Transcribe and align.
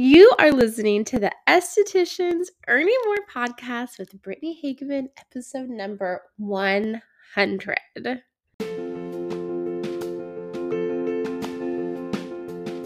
You 0.00 0.30
are 0.38 0.52
listening 0.52 1.02
to 1.06 1.18
the 1.18 1.32
Estheticians 1.48 2.50
Earning 2.68 2.96
More 3.04 3.16
podcast 3.34 3.98
with 3.98 4.22
Brittany 4.22 4.56
Hagemann, 4.62 5.08
episode 5.18 5.68
number 5.68 6.22
100. 6.36 7.02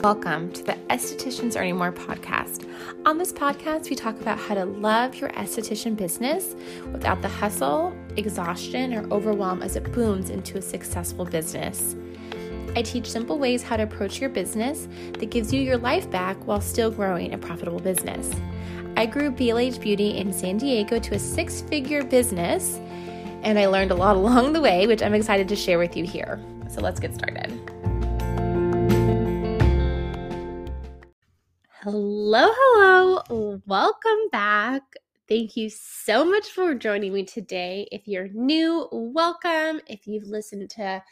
Welcome 0.03 0.53
to 0.53 0.62
the 0.62 0.72
Estheticians 0.88 1.54
Earning 1.54 1.77
More 1.77 1.93
podcast. 1.93 2.67
On 3.04 3.19
this 3.19 3.31
podcast, 3.31 3.90
we 3.90 3.97
talk 3.97 4.19
about 4.19 4.38
how 4.38 4.54
to 4.54 4.65
love 4.65 5.15
your 5.17 5.29
esthetician 5.33 5.94
business 5.94 6.54
without 6.92 7.21
the 7.21 7.29
hustle, 7.29 7.94
exhaustion, 8.17 8.94
or 8.94 9.06
overwhelm 9.13 9.60
as 9.60 9.76
it 9.76 9.92
booms 9.92 10.31
into 10.31 10.56
a 10.56 10.63
successful 10.63 11.26
business. 11.26 11.94
I 12.74 12.80
teach 12.80 13.10
simple 13.10 13.38
ways 13.38 13.62
how 13.62 13.76
to 13.76 13.82
approach 13.82 14.18
your 14.18 14.30
business 14.30 14.88
that 15.18 15.26
gives 15.30 15.52
you 15.52 15.60
your 15.60 15.76
life 15.76 16.10
back 16.10 16.38
while 16.46 16.62
still 16.62 16.91
growing 16.91 17.34
a 17.34 17.38
profitable 17.38 17.80
business. 17.80 18.30
I 18.96 19.04
grew 19.04 19.30
BLH 19.30 19.78
Beauty 19.78 20.16
in 20.16 20.32
San 20.32 20.56
Diego 20.56 20.98
to 20.98 21.14
a 21.14 21.18
six 21.18 21.60
figure 21.60 22.02
business, 22.02 22.78
and 23.42 23.58
I 23.58 23.66
learned 23.66 23.90
a 23.90 23.94
lot 23.94 24.16
along 24.22 24.54
the 24.54 24.62
way, 24.62 24.86
which 24.86 25.02
I'm 25.02 25.12
excited 25.12 25.48
to 25.48 25.56
share 25.56 25.78
with 25.78 25.98
you 25.98 26.06
here. 26.06 26.40
So 26.70 26.80
let's 26.80 26.98
get 26.98 27.14
started. 27.14 27.50
Hello, 31.82 32.48
hello, 32.54 33.60
welcome 33.66 34.28
back. 34.30 34.82
Thank 35.28 35.58
you 35.58 35.68
so 35.68 36.24
much 36.24 36.48
for 36.48 36.74
joining 36.74 37.12
me 37.12 37.24
today. 37.24 37.86
If 37.92 38.08
you're 38.08 38.28
new, 38.28 38.88
welcome. 38.92 39.80
If 39.86 40.06
you've 40.06 40.24
listened 40.24 40.70
to 40.70 41.02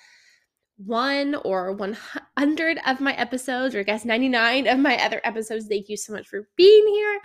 one 0.86 1.34
or 1.34 1.72
100 1.72 2.78
of 2.86 3.00
my 3.00 3.12
episodes, 3.14 3.74
or 3.74 3.80
I 3.80 3.82
guess 3.82 4.04
99 4.04 4.66
of 4.66 4.78
my 4.78 4.96
other 4.96 5.20
episodes. 5.24 5.66
Thank 5.66 5.88
you 5.88 5.96
so 5.96 6.12
much 6.12 6.28
for 6.28 6.48
being 6.56 6.86
here. 6.88 7.20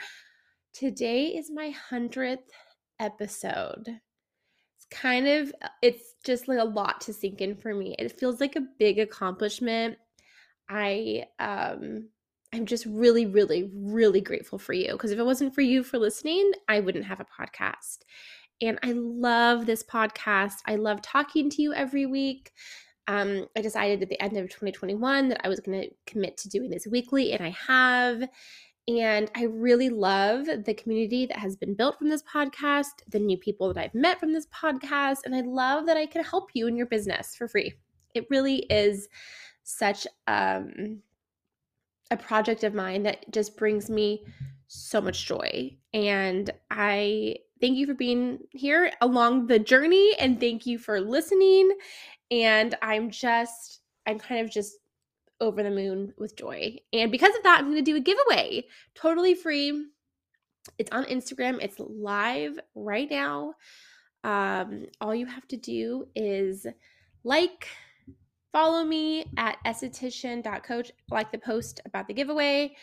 Today 0.73 1.27
is 1.27 1.49
my 1.49 1.73
100th 1.89 2.39
episode. 2.99 3.87
It's 3.87 4.87
kind 4.91 5.27
of, 5.27 5.53
it's 5.81 6.15
just 6.25 6.47
like 6.47 6.59
a 6.59 6.65
lot 6.65 6.99
to 7.01 7.13
sink 7.13 7.39
in 7.39 7.55
for 7.55 7.73
me. 7.73 7.95
It 7.97 8.19
feels 8.19 8.41
like 8.41 8.57
a 8.57 8.67
big 8.77 8.99
accomplishment. 8.99 9.97
I, 10.69 11.25
um, 11.39 12.09
I'm 12.53 12.65
just 12.65 12.85
really, 12.85 13.25
really, 13.25 13.69
really 13.73 14.21
grateful 14.21 14.59
for 14.59 14.73
you 14.73 14.91
because 14.91 15.11
if 15.11 15.19
it 15.19 15.25
wasn't 15.25 15.55
for 15.55 15.61
you 15.61 15.81
for 15.81 15.97
listening, 15.97 16.51
I 16.67 16.81
wouldn't 16.81 17.05
have 17.05 17.21
a 17.21 17.25
podcast. 17.25 17.99
And 18.61 18.79
I 18.83 18.93
love 18.93 19.65
this 19.65 19.83
podcast. 19.83 20.55
I 20.65 20.75
love 20.75 21.01
talking 21.01 21.49
to 21.51 21.61
you 21.61 21.73
every 21.73 22.05
week 22.05 22.51
um, 23.07 23.47
I 23.55 23.61
decided 23.61 24.01
at 24.01 24.09
the 24.09 24.21
end 24.21 24.37
of 24.37 24.49
2021 24.49 25.29
that 25.29 25.41
I 25.43 25.49
was 25.49 25.59
going 25.59 25.81
to 25.81 25.89
commit 26.05 26.37
to 26.37 26.49
doing 26.49 26.69
this 26.69 26.87
weekly, 26.87 27.33
and 27.33 27.43
I 27.43 27.49
have. 27.67 28.27
And 28.87 29.31
I 29.35 29.45
really 29.45 29.89
love 29.89 30.45
the 30.45 30.75
community 30.75 31.25
that 31.25 31.39
has 31.39 31.55
been 31.55 31.73
built 31.73 31.97
from 31.97 32.07
this 32.07 32.21
podcast, 32.21 33.01
the 33.07 33.17
new 33.17 33.35
people 33.35 33.73
that 33.73 33.83
I've 33.83 33.95
met 33.95 34.19
from 34.19 34.31
this 34.31 34.45
podcast, 34.47 35.19
and 35.25 35.35
I 35.35 35.41
love 35.41 35.87
that 35.87 35.97
I 35.97 36.05
can 36.05 36.23
help 36.23 36.49
you 36.53 36.67
in 36.67 36.77
your 36.77 36.85
business 36.85 37.35
for 37.35 37.47
free. 37.47 37.73
It 38.13 38.27
really 38.29 38.59
is 38.69 39.07
such 39.63 40.05
um, 40.27 41.01
a 42.11 42.17
project 42.17 42.63
of 42.63 42.75
mine 42.75 43.03
that 43.03 43.31
just 43.31 43.57
brings 43.57 43.89
me 43.89 44.23
so 44.67 45.01
much 45.01 45.25
joy. 45.25 45.75
And 45.93 46.51
I 46.69 47.37
thank 47.61 47.77
you 47.77 47.87
for 47.87 47.93
being 47.93 48.39
here 48.51 48.91
along 49.01 49.47
the 49.47 49.59
journey 49.59 50.13
and 50.19 50.39
thank 50.39 50.65
you 50.65 50.77
for 50.77 50.99
listening 51.01 51.71
and 52.31 52.75
I'm 52.81 53.09
just, 53.09 53.81
I'm 54.05 54.19
kind 54.19 54.41
of 54.41 54.51
just 54.51 54.77
over 55.41 55.63
the 55.63 55.69
moon 55.69 56.13
with 56.17 56.35
joy. 56.35 56.77
And 56.93 57.11
because 57.11 57.35
of 57.35 57.43
that, 57.43 57.59
I'm 57.59 57.65
going 57.65 57.75
to 57.75 57.81
do 57.81 57.97
a 57.97 57.99
giveaway 57.99 58.65
totally 58.93 59.35
free. 59.35 59.87
It's 60.77 60.91
on 60.91 61.05
Instagram, 61.05 61.61
it's 61.61 61.79
live 61.79 62.59
right 62.73 63.09
now. 63.09 63.53
Um, 64.23 64.87
all 64.99 65.13
you 65.13 65.27
have 65.27 65.47
to 65.49 65.57
do 65.57 66.07
is 66.15 66.65
like, 67.23 67.67
follow 68.51 68.83
me 68.83 69.25
at 69.37 69.57
esthetician.coach, 69.65 70.91
like 71.11 71.31
the 71.31 71.37
post 71.37 71.81
about 71.85 72.07
the 72.07 72.13
giveaway, 72.13 72.75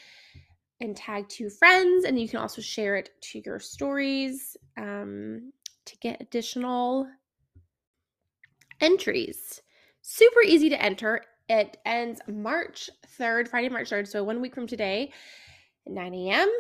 and 0.81 0.97
tag 0.97 1.29
two 1.29 1.49
friends. 1.49 2.05
And 2.05 2.21
you 2.21 2.29
can 2.29 2.39
also 2.39 2.61
share 2.61 2.97
it 2.97 3.11
to 3.23 3.43
your 3.45 3.59
stories 3.59 4.57
um, 4.77 5.53
to 5.87 5.97
get 5.97 6.21
additional 6.21 7.09
entries. 8.83 9.63
Super 10.03 10.43
easy 10.43 10.69
to 10.69 10.83
enter. 10.83 11.23
It 11.49 11.79
ends 11.87 12.21
March 12.27 12.91
3rd, 13.19 13.49
Friday, 13.49 13.69
March 13.69 13.91
3rd, 13.91 14.09
so 14.09 14.25
one 14.25 14.41
week 14.41 14.55
from 14.55 14.67
today 14.67 15.13
9 15.87 16.15
a.m. 16.15 16.51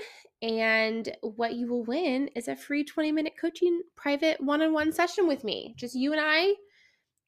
And 0.42 1.14
what 1.22 1.54
you 1.54 1.68
will 1.68 1.84
win 1.84 2.28
is 2.34 2.48
a 2.48 2.56
free 2.56 2.84
20 2.84 3.12
minute 3.12 3.34
coaching 3.40 3.82
private 3.96 4.40
one 4.40 4.62
on 4.62 4.72
one 4.72 4.92
session 4.92 5.28
with 5.28 5.44
me. 5.44 5.74
Just 5.76 5.94
you 5.94 6.12
and 6.12 6.20
I. 6.22 6.54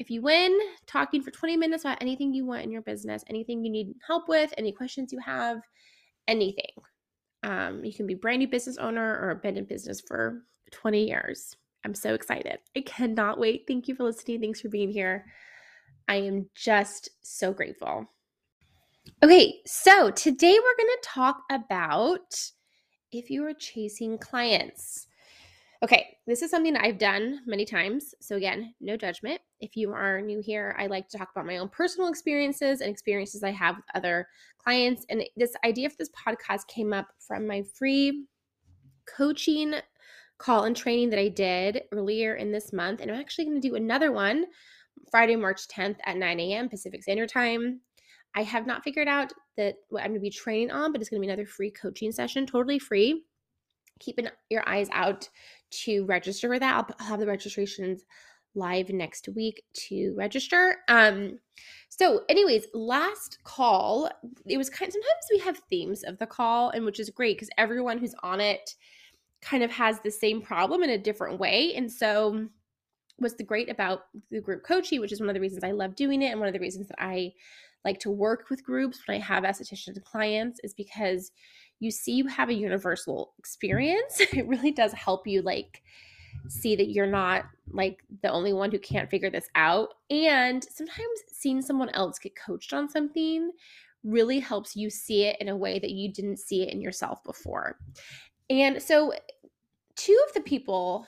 If 0.00 0.10
you 0.10 0.22
win, 0.22 0.59
talking 0.87 1.22
for 1.22 1.31
20 1.31 1.56
minutes 1.56 1.84
about 1.84 2.03
anything 2.03 2.34
you 2.34 2.44
want 2.44 2.65
in 2.65 2.72
your 2.72 2.82
business, 2.82 3.22
anything 3.28 3.65
you 3.65 3.71
need 3.71 3.94
help 4.05 4.28
with, 4.28 4.53
any 4.59 4.72
questions 4.72 5.12
you 5.12 5.21
have, 5.21 5.59
anything. 6.26 6.72
Um, 7.44 7.84
you 7.84 7.94
can 7.94 8.06
be 8.06 8.15
brand 8.15 8.41
new 8.41 8.49
business 8.49 8.76
owner 8.78 9.21
or 9.21 9.37
been 9.37 9.56
in 9.56 9.66
business 9.66 10.00
for 10.00 10.43
20 10.72 11.06
years. 11.06 11.56
I'm 11.84 11.95
so 11.95 12.15
excited. 12.15 12.59
I 12.77 12.81
cannot 12.81 13.39
wait. 13.39 13.65
Thank 13.67 13.89
you 13.89 13.95
for 13.95 14.05
listening. 14.05 14.41
Thanks 14.41 14.61
for 14.61 14.69
being 14.69 14.91
here. 14.91 15.27
I 16.09 16.17
am 16.17 16.49
just 16.55 17.11
so 17.22 17.53
grateful. 17.53 18.06
Okay, 19.22 19.61
so 19.67 20.11
today 20.11 20.59
we're 20.59 20.77
going 20.77 20.97
to 21.00 21.09
talk 21.09 21.43
about 21.50 22.50
if 23.12 23.31
you 23.31 23.44
are 23.47 23.53
chasing 23.53 24.19
clients. 24.19 25.09
Okay, 25.83 26.17
this 26.27 26.41
is 26.41 26.50
something 26.50 26.75
I've 26.77 26.97
done 26.97 27.41
many 27.44 27.67
times. 27.67 28.15
So, 28.19 28.37
again, 28.37 28.75
no 28.81 28.97
judgment. 28.97 29.43
If 29.61 29.77
you 29.77 29.93
are 29.93 30.23
new 30.23 30.41
here, 30.41 30.75
I 30.78 30.87
like 30.87 31.09
to 31.11 31.19
talk 31.19 31.31
about 31.33 31.44
my 31.44 31.59
own 31.59 31.69
personal 31.69 32.09
experiences 32.09 32.81
and 32.81 32.91
experiences 32.91 33.43
I 33.43 33.50
have 33.50 33.77
with 33.77 33.84
other 33.94 34.27
clients. 34.56 35.05
And 35.11 35.23
this 35.37 35.55
idea 35.62 35.91
for 35.91 35.97
this 35.99 36.11
podcast 36.11 36.67
came 36.69 36.94
up 36.94 37.09
from 37.19 37.47
my 37.47 37.62
free 37.75 38.25
coaching 39.06 39.75
call 40.39 40.65
and 40.65 40.77
training 40.77 41.11
that 41.11 41.19
I 41.19 41.28
did 41.28 41.83
earlier 41.93 42.34
in 42.34 42.53
this 42.53 42.72
month. 42.72 43.00
And 43.00 43.11
I'm 43.11 43.21
actually 43.21 43.45
going 43.47 43.61
to 43.61 43.69
do 43.69 43.77
another 43.77 44.12
one 44.12 44.47
Friday, 45.11 45.37
March 45.37 45.69
10th 45.69 45.97
at 46.05 46.17
9 46.17 46.41
a.m. 46.41 46.69
Pacific 46.69 47.03
Standard 47.03 47.28
Time. 47.28 47.81
I 48.34 48.43
have 48.43 48.67
not 48.67 48.83
figured 48.83 49.09
out 49.09 49.33
that 49.56 49.77
what 49.89 50.00
I'm 50.00 50.09
going 50.09 50.21
to 50.21 50.21
be 50.21 50.31
training 50.31 50.71
on, 50.71 50.93
but 50.93 51.00
it's 51.00 51.09
going 51.09 51.21
to 51.21 51.27
be 51.27 51.31
another 51.31 51.47
free 51.47 51.71
coaching 51.71 52.11
session, 52.11 52.47
totally 52.47 52.78
free. 52.78 53.23
Keep 54.00 54.19
an, 54.19 54.31
your 54.50 54.69
eyes 54.69 54.89
out 54.93 55.28
to 55.71 56.05
register 56.06 56.49
for 56.49 56.59
that. 56.59 56.75
I'll, 56.75 56.97
I'll 56.99 57.06
have 57.06 57.21
the 57.21 57.27
registrations 57.27 58.03
live 58.56 58.91
next 58.91 59.28
week 59.34 59.62
to 59.89 60.15
register. 60.17 60.78
Um, 60.89 61.39
so, 61.89 62.23
anyways, 62.28 62.67
last 62.75 63.39
call, 63.44 64.11
it 64.47 64.56
was 64.56 64.71
kind. 64.71 64.93
Sometimes 64.93 65.27
we 65.31 65.39
have 65.39 65.61
themes 65.71 66.03
of 66.03 66.19
the 66.19 66.27
call, 66.27 66.71
and 66.71 66.84
which 66.84 66.99
is 66.99 67.11
great 67.11 67.37
because 67.37 67.50
everyone 67.56 67.99
who's 67.99 68.15
on 68.23 68.41
it 68.41 68.75
kind 69.44 69.62
of 69.62 69.71
has 69.71 70.00
the 70.00 70.10
same 70.10 70.41
problem 70.41 70.82
in 70.82 70.91
a 70.91 70.99
different 70.99 71.38
way. 71.38 71.75
And 71.75 71.91
so, 71.91 72.49
what's 73.19 73.34
the 73.34 73.44
great 73.44 73.71
about 73.71 74.06
the 74.31 74.41
group 74.41 74.65
coaching, 74.65 75.00
which 75.00 75.12
is 75.12 75.21
one 75.21 75.28
of 75.28 75.34
the 75.34 75.41
reasons 75.41 75.62
I 75.62 75.72
love 75.72 75.94
doing 75.94 76.22
it, 76.22 76.31
and 76.31 76.41
one 76.41 76.49
of 76.49 76.55
the 76.55 76.60
reasons 76.60 76.88
that 76.88 77.00
I 77.00 77.32
like 77.84 78.00
to 78.00 78.10
work 78.10 78.47
with 78.50 78.65
groups 78.65 79.00
when 79.06 79.16
I 79.16 79.21
have 79.21 79.44
esthetician 79.44 80.03
clients, 80.03 80.60
is 80.65 80.75
because 80.75 81.31
you 81.81 81.91
see 81.91 82.12
you 82.12 82.27
have 82.27 82.49
a 82.49 82.55
universal 82.55 83.34
experience. 83.38 84.21
It 84.32 84.49
really 84.49 84.72
does 84.72 84.93
help 84.93 85.27
you 85.27 85.43
like 85.43 85.82
see 86.49 86.76
that 86.76 86.91
you're 86.91 87.06
not 87.06 87.44
like 87.71 88.03
the 88.22 88.31
only 88.31 88.53
one 88.53 88.71
who 88.71 88.78
can't 88.78 89.11
figure 89.11 89.31
this 89.31 89.49
out. 89.55 89.94
And 90.11 90.65
sometimes 90.65 91.21
seeing 91.28 91.62
someone 91.62 91.91
else 91.91 92.19
get 92.19 92.32
coached 92.37 92.72
on 92.72 92.88
something 92.88 93.50
really 94.03 94.38
helps 94.38 94.76
you 94.76 94.91
see 94.91 95.25
it 95.25 95.37
in 95.41 95.49
a 95.49 95.56
way 95.56 95.78
that 95.78 95.91
you 95.91 96.12
didn't 96.12 96.38
see 96.38 96.62
it 96.62 96.72
in 96.72 96.81
yourself 96.81 97.22
before. 97.25 97.79
And 98.50 98.82
so, 98.82 99.12
two 99.96 100.19
of 100.29 100.35
the 100.35 100.41
people 100.41 101.06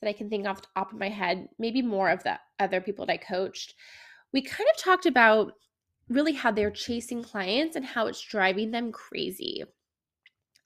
that 0.00 0.08
I 0.08 0.12
can 0.12 0.30
think 0.30 0.46
off 0.46 0.62
the 0.62 0.68
top 0.76 0.92
of 0.92 0.98
my 0.98 1.08
head, 1.08 1.48
maybe 1.58 1.82
more 1.82 2.10
of 2.10 2.22
the 2.22 2.38
other 2.58 2.80
people 2.80 3.06
that 3.06 3.12
I 3.12 3.16
coached, 3.16 3.74
we 4.32 4.42
kind 4.42 4.68
of 4.74 4.80
talked 4.80 5.06
about 5.06 5.54
really 6.08 6.32
how 6.32 6.50
they're 6.50 6.70
chasing 6.70 7.22
clients 7.22 7.76
and 7.76 7.84
how 7.84 8.06
it's 8.06 8.20
driving 8.20 8.70
them 8.70 8.92
crazy. 8.92 9.64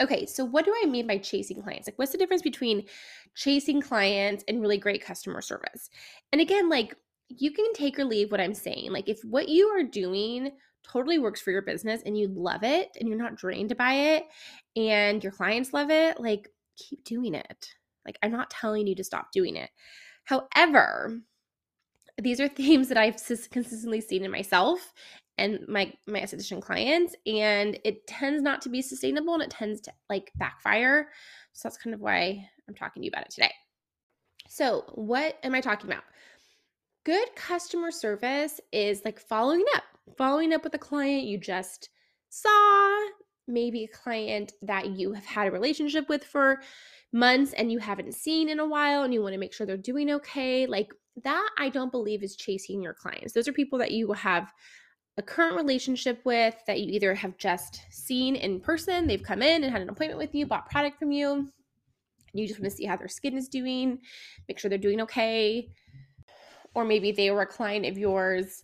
Okay, 0.00 0.26
so 0.26 0.44
what 0.44 0.64
do 0.64 0.74
I 0.82 0.86
mean 0.86 1.06
by 1.06 1.18
chasing 1.18 1.62
clients? 1.62 1.86
Like, 1.86 1.98
what's 1.98 2.12
the 2.12 2.18
difference 2.18 2.42
between 2.42 2.86
chasing 3.34 3.80
clients 3.80 4.44
and 4.48 4.60
really 4.60 4.78
great 4.78 5.04
customer 5.04 5.40
service? 5.40 5.90
And 6.32 6.40
again, 6.40 6.68
like, 6.68 6.96
you 7.28 7.52
can 7.52 7.72
take 7.72 7.98
or 7.98 8.04
leave 8.04 8.30
what 8.30 8.40
I'm 8.40 8.54
saying. 8.54 8.92
Like, 8.92 9.08
if 9.08 9.20
what 9.24 9.48
you 9.48 9.68
are 9.68 9.84
doing 9.84 10.52
totally 10.92 11.18
works 11.18 11.40
for 11.40 11.50
your 11.50 11.62
business 11.62 12.02
and 12.04 12.18
you 12.18 12.28
love 12.28 12.62
it 12.62 12.96
and 12.98 13.08
you're 13.08 13.18
not 13.18 13.36
drained 13.36 13.76
by 13.76 13.94
it 13.94 14.26
and 14.76 15.22
your 15.22 15.32
clients 15.32 15.72
love 15.72 15.90
it, 15.90 16.20
like 16.20 16.48
keep 16.76 17.04
doing 17.04 17.34
it. 17.34 17.68
Like 18.04 18.18
I'm 18.22 18.32
not 18.32 18.50
telling 18.50 18.86
you 18.86 18.94
to 18.96 19.04
stop 19.04 19.32
doing 19.32 19.56
it. 19.56 19.70
However, 20.24 21.18
these 22.20 22.40
are 22.40 22.48
themes 22.48 22.88
that 22.88 22.98
I've 22.98 23.16
consistently 23.50 24.00
seen 24.00 24.24
in 24.24 24.30
myself 24.30 24.92
and 25.38 25.60
my 25.66 25.92
my 26.06 26.20
esthetician 26.20 26.60
clients 26.60 27.14
and 27.26 27.78
it 27.84 28.06
tends 28.06 28.42
not 28.42 28.60
to 28.62 28.68
be 28.68 28.82
sustainable 28.82 29.34
and 29.34 29.42
it 29.42 29.50
tends 29.50 29.80
to 29.80 29.92
like 30.10 30.30
backfire 30.36 31.08
so 31.52 31.68
that's 31.68 31.78
kind 31.78 31.94
of 31.94 32.00
why 32.00 32.46
i'm 32.68 32.74
talking 32.74 33.00
to 33.00 33.06
you 33.06 33.10
about 33.10 33.24
it 33.24 33.30
today 33.30 33.52
so 34.48 34.84
what 34.94 35.38
am 35.42 35.54
i 35.54 35.60
talking 35.60 35.90
about 35.90 36.04
good 37.04 37.34
customer 37.34 37.90
service 37.90 38.60
is 38.72 39.00
like 39.06 39.18
following 39.18 39.64
up 39.74 39.84
following 40.16 40.52
up 40.52 40.64
with 40.64 40.74
a 40.74 40.78
client 40.78 41.24
you 41.24 41.38
just 41.38 41.88
saw 42.28 43.08
maybe 43.48 43.84
a 43.84 43.96
client 43.96 44.52
that 44.62 44.90
you 44.90 45.12
have 45.12 45.24
had 45.24 45.46
a 45.46 45.50
relationship 45.50 46.08
with 46.08 46.24
for 46.24 46.60
months 47.12 47.52
and 47.52 47.70
you 47.70 47.78
haven't 47.78 48.14
seen 48.14 48.48
in 48.48 48.58
a 48.58 48.66
while 48.66 49.02
and 49.02 49.12
you 49.12 49.22
want 49.22 49.32
to 49.32 49.38
make 49.38 49.52
sure 49.52 49.66
they're 49.66 49.76
doing 49.76 50.10
okay 50.10 50.66
like 50.66 50.92
that 51.24 51.48
I 51.58 51.68
don't 51.68 51.92
believe 51.92 52.22
is 52.22 52.36
chasing 52.36 52.82
your 52.82 52.94
clients. 52.94 53.32
Those 53.32 53.48
are 53.48 53.52
people 53.52 53.78
that 53.80 53.90
you 53.90 54.12
have 54.12 54.52
a 55.18 55.22
current 55.22 55.56
relationship 55.56 56.20
with 56.24 56.54
that 56.66 56.80
you 56.80 56.90
either 56.90 57.14
have 57.14 57.36
just 57.36 57.82
seen 57.90 58.34
in 58.34 58.60
person, 58.60 59.06
they've 59.06 59.22
come 59.22 59.42
in 59.42 59.62
and 59.62 59.70
had 59.70 59.82
an 59.82 59.90
appointment 59.90 60.18
with 60.18 60.34
you, 60.34 60.46
bought 60.46 60.70
product 60.70 60.98
from 60.98 61.12
you. 61.12 61.50
You 62.32 62.48
just 62.48 62.58
want 62.58 62.70
to 62.70 62.76
see 62.76 62.86
how 62.86 62.96
their 62.96 63.08
skin 63.08 63.36
is 63.36 63.48
doing, 63.48 63.98
make 64.48 64.58
sure 64.58 64.70
they're 64.70 64.78
doing 64.78 65.02
okay. 65.02 65.68
Or 66.74 66.86
maybe 66.86 67.12
they 67.12 67.30
were 67.30 67.42
a 67.42 67.46
client 67.46 67.84
of 67.84 67.98
yours, 67.98 68.62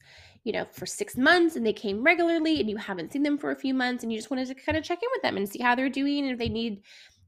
you 0.49 0.55
know, 0.55 0.65
for 0.73 0.87
six 0.87 1.15
months 1.19 1.56
and 1.56 1.67
they 1.67 1.75
came 1.75 2.03
regularly 2.03 2.59
and 2.59 2.71
you 2.71 2.79
haven't 2.79 3.12
seen 3.12 3.23
them 3.23 3.37
for 3.37 3.50
a 3.50 3.56
few 3.56 3.75
months 3.75 4.03
and 4.03 4.11
you 4.11 4.17
just 4.17 4.31
wanted 4.31 4.49
to 4.49 4.55
kind 4.55 4.79
of 4.79 4.83
check 4.83 4.99
in 5.03 5.09
with 5.12 5.21
them 5.21 5.37
and 5.37 5.47
see 5.47 5.59
how 5.59 5.75
they're 5.75 5.91
doing 5.91 6.21
and 6.21 6.33
if 6.33 6.39
they 6.39 6.49
need 6.49 6.81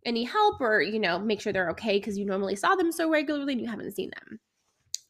any 0.07 0.25
help 0.25 0.59
or, 0.59 0.81
you 0.81 0.99
know, 0.99 1.19
make 1.19 1.39
sure 1.39 1.53
they're 1.53 1.69
okay 1.69 1.99
because 1.99 2.17
you 2.17 2.25
normally 2.25 2.57
saw 2.57 2.75
them 2.75 2.91
so 2.91 3.11
regularly 3.11 3.53
and 3.53 3.61
you 3.61 3.69
haven't 3.69 3.95
seen 3.95 4.11
them. 4.19 4.41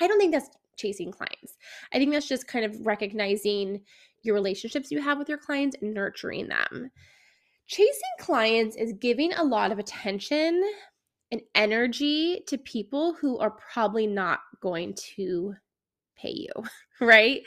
I 0.03 0.09
don't 0.09 0.19
think 0.19 0.33
that's 0.33 0.51
chasing 0.77 1.13
clients. 1.13 1.57
I 1.95 1.99
think 1.99 2.11
that's 2.11 2.27
just 2.27 2.49
kind 2.49 2.65
of 2.65 2.85
recognizing 2.85 3.81
your 4.23 4.35
relationships 4.35 4.91
you 4.91 5.01
have 5.01 5.17
with 5.17 5.29
your 5.29 5.39
clients 5.39 5.77
and 5.81 5.95
nurturing 5.95 6.49
them. 6.49 6.91
Chasing 7.69 7.95
clients 8.19 8.75
is 8.75 8.93
giving 8.95 9.33
a 9.35 9.45
lot 9.45 9.71
of 9.71 9.79
attention 9.79 10.61
and 11.31 11.43
energy 11.55 12.43
to 12.49 12.59
people 12.59 13.15
who 13.15 13.39
are 13.39 13.53
probably 13.53 14.09
not 14.09 14.41
going 14.61 14.95
to 15.15 15.55
pay 16.21 16.33
you, 16.33 16.65
right? 17.01 17.43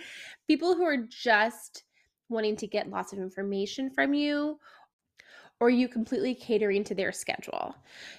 People 0.47 0.75
who 0.75 0.83
are 0.83 0.97
just 0.97 1.83
wanting 2.29 2.55
to 2.57 2.67
get 2.67 2.89
lots 2.89 3.13
of 3.13 3.19
information 3.19 3.89
from 3.89 4.13
you 4.13 4.57
or 5.59 5.69
you 5.69 5.87
completely 5.87 6.35
catering 6.35 6.83
to 6.83 6.95
their 6.95 7.11
schedule. 7.11 7.73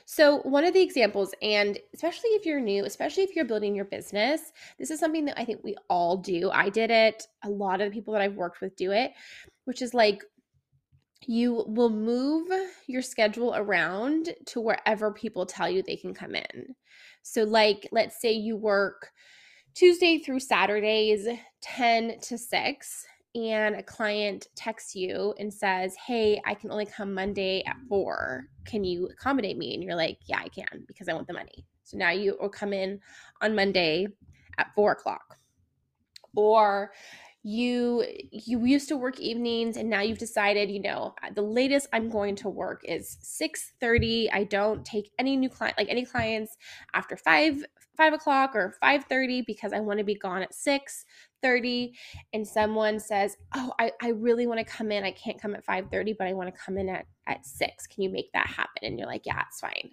So, 0.06 0.38
one 0.42 0.64
of 0.64 0.72
the 0.72 0.80
examples, 0.80 1.34
and 1.42 1.78
especially 1.92 2.30
if 2.30 2.46
you're 2.46 2.60
new, 2.60 2.84
especially 2.84 3.22
if 3.22 3.36
you're 3.36 3.44
building 3.44 3.74
your 3.74 3.84
business, 3.84 4.52
this 4.78 4.90
is 4.90 4.98
something 5.00 5.24
that 5.26 5.38
I 5.38 5.44
think 5.44 5.62
we 5.62 5.76
all 5.90 6.16
do. 6.16 6.50
I 6.50 6.70
did 6.70 6.90
it, 6.90 7.26
a 7.42 7.50
lot 7.50 7.80
of 7.80 7.90
the 7.90 7.94
people 7.94 8.14
that 8.14 8.22
I've 8.22 8.36
worked 8.36 8.60
with 8.60 8.76
do 8.76 8.92
it, 8.92 9.12
which 9.64 9.82
is 9.82 9.92
like 9.92 10.24
you 11.26 11.64
will 11.66 11.90
move 11.90 12.48
your 12.86 13.02
schedule 13.02 13.54
around 13.56 14.34
to 14.46 14.60
wherever 14.60 15.10
people 15.10 15.46
tell 15.46 15.68
you 15.68 15.82
they 15.82 15.96
can 15.96 16.14
come 16.14 16.34
in. 16.34 16.74
So, 17.22 17.44
like, 17.44 17.88
let's 17.92 18.20
say 18.20 18.32
you 18.32 18.56
work 18.56 19.10
Tuesday 19.74 20.18
through 20.18 20.38
Saturdays, 20.38 21.26
10 21.62 22.20
to 22.20 22.38
6 22.38 23.06
and 23.34 23.74
a 23.74 23.82
client 23.82 24.46
texts 24.54 24.94
you 24.94 25.34
and 25.40 25.52
says, 25.52 25.96
Hey, 26.06 26.40
I 26.46 26.54
can 26.54 26.70
only 26.70 26.86
come 26.86 27.12
Monday 27.12 27.64
at 27.66 27.76
four. 27.88 28.44
Can 28.64 28.84
you 28.84 29.08
accommodate 29.08 29.58
me? 29.58 29.74
And 29.74 29.82
you're 29.82 29.96
like, 29.96 30.18
Yeah, 30.26 30.38
I 30.38 30.48
can 30.48 30.84
because 30.86 31.08
I 31.08 31.14
want 31.14 31.26
the 31.26 31.32
money. 31.32 31.66
So 31.82 31.98
now 31.98 32.10
you 32.10 32.36
will 32.40 32.48
come 32.48 32.72
in 32.72 33.00
on 33.42 33.56
Monday 33.56 34.06
at 34.58 34.72
four 34.76 34.92
o'clock. 34.92 35.38
Or 36.36 36.92
you 37.42 38.04
you 38.30 38.64
used 38.64 38.88
to 38.88 38.96
work 38.96 39.20
evenings 39.20 39.76
and 39.76 39.90
now 39.90 40.00
you've 40.00 40.16
decided 40.16 40.70
you 40.70 40.80
know 40.80 41.14
uh, 41.22 41.28
the 41.34 41.42
latest 41.42 41.86
i'm 41.92 42.08
going 42.08 42.34
to 42.34 42.48
work 42.48 42.80
is 42.88 43.18
6.30 43.22 44.30
i 44.32 44.44
don't 44.44 44.82
take 44.82 45.10
any 45.18 45.36
new 45.36 45.50
client 45.50 45.76
like 45.76 45.90
any 45.90 46.06
clients 46.06 46.56
after 46.94 47.18
5 47.18 47.62
5 47.96 48.12
o'clock 48.12 48.54
or 48.54 48.74
5.30 48.82 49.46
because 49.46 49.72
i 49.72 49.80
want 49.80 49.98
to 49.98 50.04
be 50.04 50.14
gone 50.14 50.42
at 50.42 50.52
6.30 50.52 51.92
and 52.32 52.46
someone 52.46 52.98
says 52.98 53.36
oh 53.54 53.72
i, 53.78 53.90
I 54.02 54.10
really 54.10 54.46
want 54.46 54.58
to 54.58 54.64
come 54.64 54.90
in. 54.92 55.04
I 55.04 55.12
can't 55.12 55.40
come 55.40 55.54
at 55.54 55.66
5.30 55.66 56.16
but 56.18 56.26
i 56.26 56.32
want 56.32 56.54
to 56.54 56.60
come 56.60 56.78
in 56.78 56.88
at, 56.88 57.06
at 57.26 57.44
6 57.44 57.86
can 57.88 58.02
you 58.02 58.10
make 58.10 58.32
that 58.32 58.46
happen? 58.46 58.82
And 58.82 58.98
you're 58.98 59.08
like 59.08 59.26
yeah 59.26 59.42
it's 59.48 59.60
fine. 59.60 59.90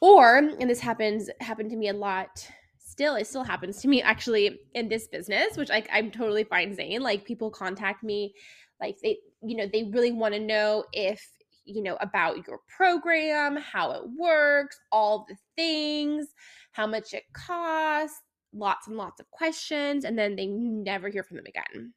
Or 0.00 0.38
and 0.38 0.68
this 0.70 0.80
happens 0.80 1.28
happened 1.40 1.70
to 1.70 1.76
me 1.76 1.88
a 1.88 1.92
lot 1.92 2.48
still 2.78 3.14
it 3.14 3.26
still 3.26 3.44
happens 3.44 3.80
to 3.80 3.88
me 3.88 4.02
actually 4.02 4.60
in 4.74 4.88
this 4.88 5.08
business 5.08 5.56
which 5.56 5.70
like 5.70 5.88
i'm 5.90 6.10
totally 6.10 6.44
fine 6.44 6.74
saying 6.74 7.00
like 7.00 7.24
people 7.24 7.50
contact 7.50 8.02
me 8.02 8.34
like 8.82 8.98
they 9.02 9.16
you 9.42 9.56
know 9.56 9.66
they 9.72 9.84
really 9.84 10.12
want 10.12 10.34
to 10.34 10.40
know 10.40 10.84
if 10.92 11.26
you 11.64 11.82
know 11.82 11.96
about 12.00 12.46
your 12.46 12.60
program 12.76 13.56
how 13.56 13.92
it 13.92 14.02
works 14.18 14.78
all 14.90 15.24
the 15.28 15.36
things 15.56 16.28
how 16.72 16.86
much 16.86 17.14
it 17.14 17.24
costs 17.32 18.20
lots 18.52 18.86
and 18.86 18.96
lots 18.96 19.20
of 19.20 19.30
questions 19.30 20.04
and 20.04 20.18
then 20.18 20.36
they 20.36 20.46
never 20.46 21.08
hear 21.08 21.22
from 21.22 21.36
them 21.36 21.46
again. 21.46 21.92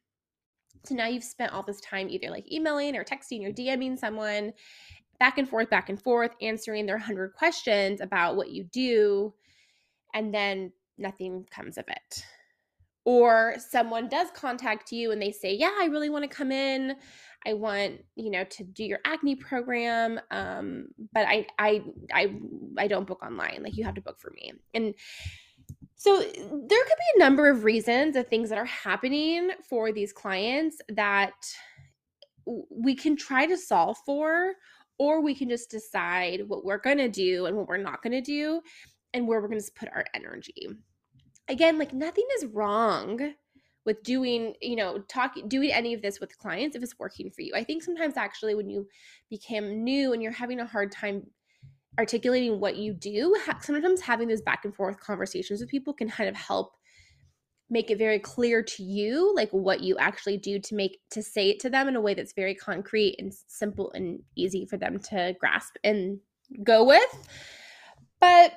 So 0.84 0.94
now 0.94 1.06
you've 1.06 1.24
spent 1.24 1.52
all 1.52 1.62
this 1.62 1.80
time 1.80 2.08
either 2.08 2.30
like 2.30 2.50
emailing 2.50 2.96
or 2.96 3.04
texting 3.04 3.44
or 3.44 3.52
DMing 3.52 3.98
someone 3.98 4.52
back 5.18 5.38
and 5.38 5.48
forth, 5.48 5.70
back 5.70 5.88
and 5.88 6.00
forth, 6.00 6.32
answering 6.40 6.86
their 6.86 6.96
100 6.96 7.32
questions 7.34 8.00
about 8.00 8.36
what 8.36 8.50
you 8.50 8.64
do, 8.64 9.34
and 10.14 10.32
then 10.32 10.72
nothing 10.98 11.46
comes 11.50 11.78
of 11.78 11.84
it. 11.88 12.24
Or 13.06 13.54
someone 13.58 14.08
does 14.08 14.28
contact 14.34 14.90
you 14.90 15.12
and 15.12 15.22
they 15.22 15.30
say, 15.32 15.54
Yeah, 15.54 15.72
I 15.80 15.86
really 15.86 16.10
want 16.10 16.28
to 16.28 16.36
come 16.36 16.52
in. 16.52 16.96
I 17.46 17.52
want, 17.54 18.04
you 18.16 18.30
know, 18.30 18.42
to 18.42 18.64
do 18.64 18.84
your 18.84 18.98
acne 19.04 19.36
program. 19.36 20.20
Um, 20.32 20.88
but 21.14 21.26
I 21.28 21.46
I 21.58 21.84
I 22.12 22.34
I 22.76 22.88
don't 22.88 23.06
book 23.06 23.22
online. 23.22 23.62
Like 23.62 23.76
you 23.76 23.84
have 23.84 23.94
to 23.94 24.00
book 24.00 24.18
for 24.18 24.32
me. 24.32 24.52
And 24.74 24.92
so 25.94 26.18
there 26.18 26.32
could 26.32 26.98
be 26.98 27.16
a 27.16 27.18
number 27.20 27.48
of 27.48 27.64
reasons 27.64 28.16
of 28.16 28.26
things 28.28 28.50
that 28.50 28.58
are 28.58 28.64
happening 28.64 29.50
for 29.68 29.92
these 29.92 30.12
clients 30.12 30.78
that 30.90 31.32
we 32.70 32.94
can 32.94 33.16
try 33.16 33.46
to 33.46 33.56
solve 33.56 33.96
for 34.04 34.52
or 34.98 35.20
we 35.20 35.34
can 35.34 35.48
just 35.48 35.70
decide 35.70 36.42
what 36.48 36.64
we're 36.64 36.78
going 36.78 36.98
to 36.98 37.08
do 37.08 37.46
and 37.46 37.56
what 37.56 37.68
we're 37.68 37.76
not 37.76 38.02
going 38.02 38.12
to 38.12 38.20
do 38.20 38.60
and 39.14 39.26
where 39.26 39.40
we're 39.40 39.48
going 39.48 39.60
to 39.60 39.72
put 39.74 39.88
our 39.88 40.04
energy. 40.14 40.68
Again, 41.48 41.78
like 41.78 41.92
nothing 41.92 42.26
is 42.36 42.46
wrong 42.46 43.34
with 43.84 44.02
doing, 44.02 44.54
you 44.60 44.76
know, 44.76 44.98
talking 45.08 45.48
doing 45.48 45.72
any 45.72 45.94
of 45.94 46.02
this 46.02 46.20
with 46.20 46.36
clients 46.38 46.76
if 46.76 46.82
it's 46.82 46.98
working 46.98 47.30
for 47.30 47.42
you. 47.42 47.52
I 47.54 47.62
think 47.62 47.82
sometimes 47.82 48.16
actually 48.16 48.54
when 48.54 48.68
you 48.68 48.88
become 49.30 49.84
new 49.84 50.12
and 50.12 50.22
you're 50.22 50.32
having 50.32 50.58
a 50.58 50.66
hard 50.66 50.90
time 50.90 51.22
articulating 51.98 52.58
what 52.60 52.76
you 52.76 52.92
do, 52.92 53.34
sometimes 53.60 54.00
having 54.00 54.28
those 54.28 54.42
back 54.42 54.64
and 54.64 54.74
forth 54.74 54.98
conversations 55.00 55.60
with 55.60 55.70
people 55.70 55.94
can 55.94 56.10
kind 56.10 56.28
of 56.28 56.36
help 56.36 56.72
make 57.68 57.90
it 57.90 57.98
very 57.98 58.18
clear 58.18 58.62
to 58.62 58.82
you 58.82 59.34
like 59.34 59.50
what 59.50 59.80
you 59.80 59.96
actually 59.98 60.36
do 60.36 60.58
to 60.58 60.74
make 60.76 61.00
to 61.10 61.20
say 61.20 61.50
it 61.50 61.58
to 61.58 61.68
them 61.68 61.88
in 61.88 61.96
a 61.96 62.00
way 62.00 62.14
that's 62.14 62.32
very 62.32 62.54
concrete 62.54 63.16
and 63.18 63.34
simple 63.48 63.90
and 63.92 64.20
easy 64.36 64.64
for 64.64 64.76
them 64.76 64.98
to 65.00 65.34
grasp 65.40 65.74
and 65.82 66.20
go 66.62 66.84
with. 66.84 67.28
But 68.20 68.52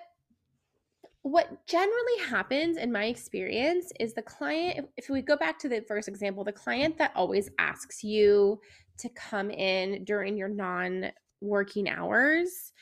what 1.30 1.66
generally 1.68 2.20
happens 2.28 2.78
in 2.78 2.92
my 2.92 3.06
experience 3.06 3.92
is 4.00 4.14
the 4.14 4.22
client 4.22 4.90
if 4.98 5.10
we 5.10 5.22
go 5.22 5.38
back 5.38 5.60
to 5.60 5.70
the 5.70 5.82
first 5.88 6.08
example 6.08 6.44
the 6.44 6.52
client 6.52 6.98
that 6.98 7.12
always 7.16 7.50
asks 7.60 8.04
you 8.04 8.60
to 8.98 9.10
come 9.10 9.52
in 9.52 10.04
during 10.06 10.36
your 10.36 10.50
non 10.50 11.12
working 11.42 11.88
hours 11.88 12.74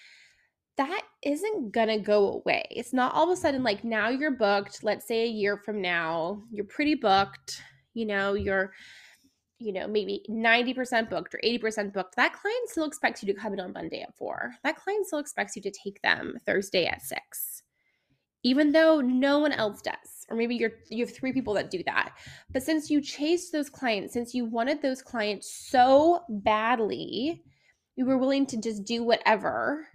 that 0.77 1.01
isn't 1.24 1.72
gonna 1.72 2.00
go 2.00 2.34
away. 2.34 2.63
It's 2.70 2.94
not 2.94 3.13
all 3.13 3.24
of 3.24 3.36
a 3.36 3.36
sudden 3.36 3.63
like 3.63 3.84
now 3.84 4.10
you're 4.10 4.32
booked, 4.32 4.84
let's 4.84 5.08
say 5.08 5.24
a 5.24 5.27
year 5.27 5.58
from 5.58 5.82
now, 5.82 6.44
you're 6.51 6.66
pretty 6.66 6.94
booked, 6.94 7.62
you 7.96 8.06
know, 8.06 8.36
you're, 8.36 8.74
you 9.58 9.74
know, 9.74 9.88
maybe 9.88 10.24
90% 10.30 11.10
booked 11.10 11.34
or 11.34 11.39
80% 11.44 11.94
booked. 11.94 12.16
That 12.16 12.34
client 12.34 12.70
still 12.70 12.86
expects 12.86 13.24
you 13.24 13.34
to 13.34 13.39
come 13.39 13.54
in 13.54 13.60
on 13.60 13.74
Monday 13.74 14.01
at 14.01 14.16
four. 14.16 14.54
That 14.63 14.77
client 14.77 15.08
still 15.08 15.18
expects 15.18 15.56
you 15.56 15.63
to 15.63 15.72
take 15.72 16.00
them 16.04 16.38
Thursday 16.46 16.86
at 16.86 17.01
six, 17.01 17.63
even 18.44 18.72
though 18.72 19.01
no 19.01 19.39
one 19.39 19.51
else 19.51 19.82
does. 19.82 20.25
Or 20.29 20.36
maybe 20.36 20.56
you're 20.56 20.74
you 20.89 21.06
have 21.06 21.15
three 21.15 21.32
people 21.32 21.53
that 21.53 21.72
do 21.72 21.82
that. 21.86 22.17
But 22.51 22.63
since 22.63 22.89
you 22.89 23.01
chased 23.01 23.51
those 23.51 23.70
clients, 23.70 24.13
since 24.13 24.34
you 24.34 24.46
wanted 24.46 24.82
those 24.82 25.01
clients 25.01 25.70
so 25.70 26.22
badly, 26.29 27.44
you 27.96 28.06
were 28.06 28.17
willing 28.17 28.46
to 28.48 28.58
just 28.58 28.84
do 28.84 29.03
whatever 29.03 29.88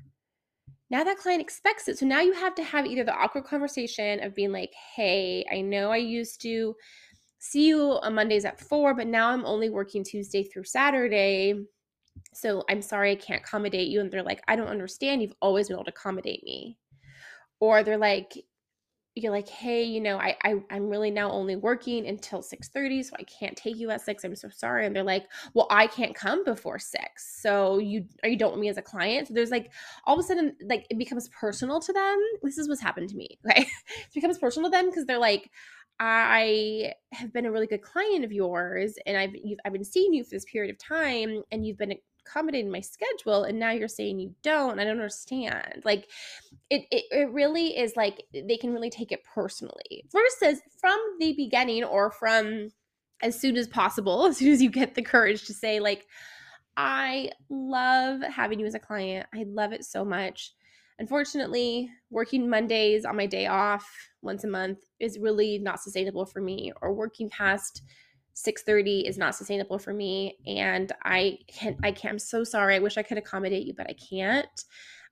now 0.93 1.03
that 1.05 1.17
client 1.17 1.41
expects 1.41 1.89
it. 1.89 1.99
So 1.99 2.05
now 2.05 2.21
you 2.21 2.35
have 2.35 2.55
to 2.57 2.63
have 2.63 2.85
either 2.85 3.03
the 3.03 3.15
awkward 3.15 3.45
conversation 3.45 4.23
of 4.23 4.35
being 4.35 4.53
like, 4.53 4.75
hey, 4.95 5.43
I 5.51 5.63
know 5.63 5.91
I 5.91 5.97
used 5.97 6.43
to 6.43 6.77
see 7.39 7.67
you 7.67 7.99
on 8.03 8.15
Mondays 8.15 8.45
at 8.45 8.61
four, 8.61 8.95
but 8.95 9.07
now 9.07 9.31
I'm 9.31 9.47
only 9.47 9.71
working 9.71 10.05
Tuesday 10.05 10.45
through 10.45 10.65
Saturday. 10.65 11.55
So 12.35 12.63
I'm 12.69 12.83
sorry 12.83 13.13
I 13.13 13.15
can't 13.15 13.41
accommodate 13.43 13.89
you. 13.89 14.03
And 14.03 14.11
they're 14.11 14.23
like, 14.23 14.43
I 14.47 14.55
don't 14.55 14.69
understand. 14.69 15.23
You've 15.23 15.33
always 15.41 15.69
been 15.69 15.77
able 15.77 15.85
to 15.85 15.91
accommodate 15.93 16.45
me. 16.45 16.77
Or 17.63 17.85
they're 17.85 17.97
like, 17.97 18.33
you're 19.15 19.31
like, 19.31 19.49
hey, 19.49 19.85
you 19.85 20.01
know, 20.01 20.19
I, 20.19 20.37
I 20.43 20.55
I'm 20.71 20.89
really 20.89 21.11
now 21.13 21.31
only 21.31 21.55
working 21.55 22.09
until 22.09 22.43
6 22.43 22.69
30, 22.71 23.03
so 23.05 23.15
I 23.21 23.23
can't 23.25 23.57
take 23.57 23.77
you 23.77 23.91
at 23.91 24.01
six. 24.01 24.25
I'm 24.25 24.35
so 24.35 24.49
sorry. 24.49 24.85
And 24.85 24.97
they're 24.97 25.05
like, 25.05 25.27
well, 25.55 25.69
I 25.71 25.87
can't 25.87 26.15
come 26.15 26.45
before 26.45 26.81
six. 26.81 27.41
So 27.41 27.79
you 27.79 28.07
or 28.25 28.31
you 28.31 28.37
don't 28.37 28.51
want 28.51 28.63
me 28.63 28.69
as 28.69 28.79
a 28.79 28.83
client. 28.83 29.29
So 29.29 29.35
there's 29.35 29.53
like 29.53 29.71
all 30.07 30.15
of 30.15 30.21
a 30.21 30.27
sudden, 30.27 30.57
like 30.67 30.87
it 30.91 30.99
becomes 30.99 31.29
personal 31.29 31.79
to 31.81 31.93
them. 31.93 32.19
This 32.43 32.59
is 32.59 32.69
what's 32.69 32.81
happened 32.83 33.11
to 33.11 33.17
me. 33.17 33.39
Okay. 33.51 33.63
it 33.63 34.15
becomes 34.15 34.39
personal 34.39 34.71
to 34.71 34.77
them 34.77 34.87
because 34.91 35.07
they're 35.07 35.19
like, 35.19 35.49
I 36.01 36.95
have 37.13 37.33
been 37.33 37.47
a 37.47 37.53
really 37.53 37.69
good 37.69 37.83
client 37.83 38.25
of 38.25 38.33
yours 38.33 38.95
and 39.07 39.17
I've 39.17 39.35
I've 39.65 39.73
been 39.73 39.85
seeing 39.85 40.13
you 40.15 40.25
for 40.25 40.31
this 40.31 40.47
period 40.47 40.73
of 40.75 40.79
time 40.79 41.43
and 41.53 41.65
you've 41.65 41.79
been 41.79 41.95
accommodating 42.27 42.71
my 42.71 42.81
schedule 42.81 43.45
and 43.45 43.59
now 43.59 43.71
you're 43.71 43.89
saying 43.89 44.19
you 44.19 44.35
don't 44.43 44.79
i 44.79 44.85
don't 44.85 44.93
understand. 44.93 45.83
Like 45.85 46.09
it, 46.71 46.85
it 46.91 47.05
it 47.11 47.31
really 47.31 47.77
is 47.77 47.97
like 47.97 48.25
they 48.33 48.57
can 48.57 48.73
really 48.73 48.91
take 48.91 49.13
it 49.13 49.23
personally 49.25 50.05
versus 50.11 50.61
from 50.81 50.99
the 51.19 51.33
beginning 51.35 51.85
or 51.85 52.11
from 52.11 52.71
as 53.23 53.39
soon 53.39 53.57
as 53.57 53.69
possible 53.69 54.27
as 54.29 54.39
soon 54.39 54.53
as 54.53 54.63
you 54.63 54.71
get 54.71 54.95
the 54.95 55.03
courage 55.03 55.47
to 55.47 55.55
say 55.55 55.81
like 55.81 56.07
i 56.77 57.31
love 57.51 58.23
having 58.23 58.59
you 58.59 58.67
as 58.67 58.75
a 58.75 58.79
client. 58.79 59.27
I 59.35 59.45
love 59.47 59.73
it 59.73 59.85
so 59.85 60.05
much. 60.05 60.55
Unfortunately 60.99 61.91
working 62.11 62.49
mondays 62.49 63.05
on 63.05 63.17
my 63.17 63.27
day 63.27 63.47
off 63.47 63.87
once 64.23 64.45
a 64.45 64.49
month 64.49 64.79
is 65.01 65.19
really 65.19 65.59
not 65.59 65.81
sustainable 65.81 66.25
for 66.25 66.41
me 66.41 66.73
or 66.81 66.93
working 66.93 67.29
past 67.29 67.83
6:30 68.35 69.09
is 69.09 69.19
not 69.19 69.35
sustainable 69.35 69.79
for 69.79 69.93
me 69.93 70.39
and 70.47 70.93
I 71.05 71.39
can't 71.49 71.77
I 71.83 71.93
can't 71.93 72.13
I'm 72.13 72.19
so 72.19 72.45
sorry. 72.45 72.77
I 72.77 72.79
wish 72.79 72.97
I 72.97 73.03
could 73.03 73.19
accommodate 73.19 73.67
you, 73.67 73.75
but 73.75 73.89
I 73.89 73.95
can't. 73.95 74.65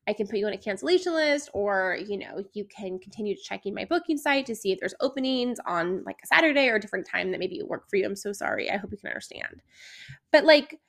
I 0.08 0.12
can 0.12 0.26
put 0.26 0.38
you 0.38 0.46
on 0.46 0.54
a 0.54 0.58
cancellation 0.58 1.14
list 1.14 1.50
or, 1.52 1.98
you 2.06 2.16
know, 2.16 2.42
you 2.54 2.64
can 2.64 2.98
continue 2.98 3.34
to 3.36 3.42
checking 3.42 3.74
my 3.74 3.84
booking 3.84 4.16
site 4.16 4.46
to 4.46 4.56
see 4.56 4.72
if 4.72 4.80
there's 4.80 4.94
openings 5.00 5.58
on 5.66 6.02
like 6.04 6.18
a 6.24 6.26
Saturday 6.26 6.68
or 6.68 6.76
a 6.76 6.80
different 6.80 7.06
time 7.06 7.30
that 7.30 7.38
maybe 7.38 7.58
it 7.58 7.68
work 7.68 7.88
for 7.88 7.96
you. 7.96 8.06
I'm 8.06 8.16
so 8.16 8.32
sorry. 8.32 8.70
I 8.70 8.78
hope 8.78 8.90
you 8.90 8.98
can 8.98 9.08
understand. 9.08 9.62
But 10.32 10.44
like 10.44 10.80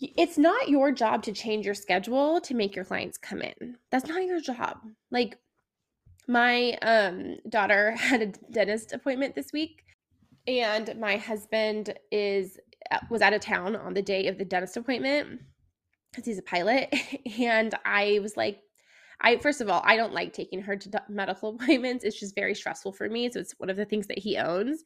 it's 0.00 0.38
not 0.38 0.68
your 0.68 0.92
job 0.92 1.24
to 1.24 1.32
change 1.32 1.66
your 1.66 1.74
schedule 1.74 2.40
to 2.42 2.54
make 2.54 2.76
your 2.76 2.84
clients 2.84 3.18
come 3.18 3.42
in. 3.42 3.76
That's 3.90 4.06
not 4.06 4.24
your 4.24 4.40
job. 4.40 4.78
Like 5.10 5.38
my 6.28 6.74
um 6.82 7.36
daughter 7.48 7.90
had 7.96 8.22
a 8.22 8.26
dentist 8.26 8.92
appointment 8.92 9.34
this 9.34 9.52
week 9.52 9.84
and 10.48 10.98
my 10.98 11.18
husband 11.18 11.94
is 12.10 12.58
uh, 12.90 12.98
was 13.10 13.20
out 13.20 13.34
of 13.34 13.40
town 13.40 13.76
on 13.76 13.92
the 13.92 14.02
day 14.02 14.26
of 14.26 14.38
the 14.38 14.44
dentist 14.44 14.76
appointment 14.76 15.40
because 16.10 16.24
he's 16.24 16.38
a 16.38 16.42
pilot. 16.42 16.92
And 17.38 17.74
i 17.84 18.18
was 18.22 18.36
like 18.36 18.60
i 19.20 19.36
first 19.36 19.60
of 19.60 19.68
all 19.68 19.82
i 19.84 19.96
don't 19.96 20.14
like 20.14 20.32
taking 20.32 20.62
her 20.62 20.74
to 20.76 21.02
medical 21.08 21.50
appointments. 21.54 22.04
It's 22.04 22.18
just 22.18 22.34
very 22.34 22.54
stressful 22.54 22.92
for 22.92 23.08
me 23.08 23.30
so 23.30 23.40
it's 23.40 23.54
one 23.58 23.70
of 23.70 23.76
the 23.76 23.84
things 23.84 24.06
that 24.08 24.18
he 24.18 24.38
owns. 24.38 24.82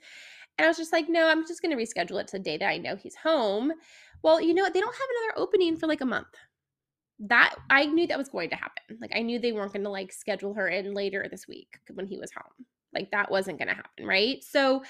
And 0.59 0.67
i 0.67 0.69
was 0.69 0.77
just 0.77 0.93
like 0.93 1.09
no 1.09 1.29
i'm 1.29 1.47
just 1.47 1.63
going 1.63 1.77
to 1.77 1.83
reschedule 1.83 2.21
it 2.21 2.29
to 2.29 2.39
the 2.39 2.43
day 2.43 2.59
that 2.59 2.69
i 2.69 2.77
know 2.77 2.97
he's 2.97 3.15
home. 3.15 3.73
Well 4.23 4.41
you 4.41 4.53
know 4.53 4.65
what? 4.65 4.75
They 4.75 4.81
don't 4.81 4.95
have 4.95 5.09
another 5.11 5.47
opening 5.47 5.77
for 5.77 5.87
like 5.87 6.01
a 6.01 6.07
month. 6.07 6.35
That 7.21 7.55
i 7.71 7.87
knew 7.87 8.09
that 8.09 8.19
was 8.19 8.29
going 8.29 8.51
to 8.51 8.57
happen. 8.57 8.99
Like 9.01 9.13
i 9.15 9.23
knew 9.23 9.39
they 9.39 9.53
weren't 9.53 9.73
going 9.73 9.85
to 9.85 9.91
like 9.91 10.13
schedule 10.13 10.55
her 10.55 10.69
in 10.69 10.93
later 10.93 11.27
this 11.31 11.47
week 11.47 11.79
when 11.95 12.07
he 12.07 12.19
was 12.19 12.33
home. 12.33 12.67
Like 12.93 13.13
that 13.13 13.31
wasn't 13.31 13.59
going 13.59 13.69
to 13.69 13.75
happen 13.75 14.07
right? 14.07 14.43
So 14.43 14.83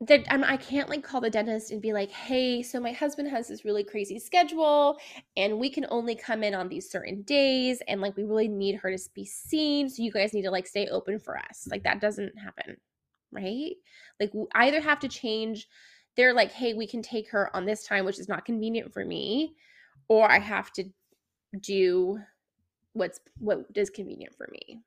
that 0.00 0.24
I'm, 0.30 0.44
um, 0.44 0.50
I 0.50 0.56
can't 0.56 0.88
like 0.88 1.02
call 1.02 1.20
the 1.20 1.30
dentist 1.30 1.72
and 1.72 1.82
be 1.82 1.92
like, 1.92 2.10
hey, 2.10 2.62
so 2.62 2.78
my 2.78 2.92
husband 2.92 3.28
has 3.30 3.48
this 3.48 3.64
really 3.64 3.82
crazy 3.82 4.18
schedule 4.20 4.96
and 5.36 5.58
we 5.58 5.70
can 5.70 5.86
only 5.90 6.14
come 6.14 6.44
in 6.44 6.54
on 6.54 6.68
these 6.68 6.88
certain 6.88 7.22
days 7.22 7.82
and 7.88 8.00
like 8.00 8.16
we 8.16 8.22
really 8.22 8.46
need 8.46 8.76
her 8.76 8.96
to 8.96 8.98
be 9.12 9.24
seen. 9.24 9.88
So 9.88 10.02
you 10.02 10.12
guys 10.12 10.32
need 10.32 10.42
to 10.42 10.52
like 10.52 10.68
stay 10.68 10.86
open 10.86 11.18
for 11.18 11.36
us. 11.36 11.66
Like 11.68 11.82
that 11.82 12.00
doesn't 12.00 12.38
happen, 12.38 12.76
right? 13.32 13.72
Like 14.20 14.30
I 14.54 14.68
either 14.68 14.80
have 14.80 15.00
to 15.00 15.08
change, 15.08 15.66
they're 16.16 16.34
like, 16.34 16.52
hey, 16.52 16.74
we 16.74 16.86
can 16.86 17.02
take 17.02 17.28
her 17.30 17.54
on 17.56 17.66
this 17.66 17.84
time, 17.84 18.04
which 18.04 18.20
is 18.20 18.28
not 18.28 18.44
convenient 18.44 18.92
for 18.92 19.04
me, 19.04 19.54
or 20.08 20.30
I 20.30 20.38
have 20.38 20.72
to 20.74 20.84
do 21.60 22.20
what's 22.92 23.18
what 23.38 23.64
is 23.74 23.90
convenient 23.90 24.34
for 24.36 24.48
me. 24.52 24.80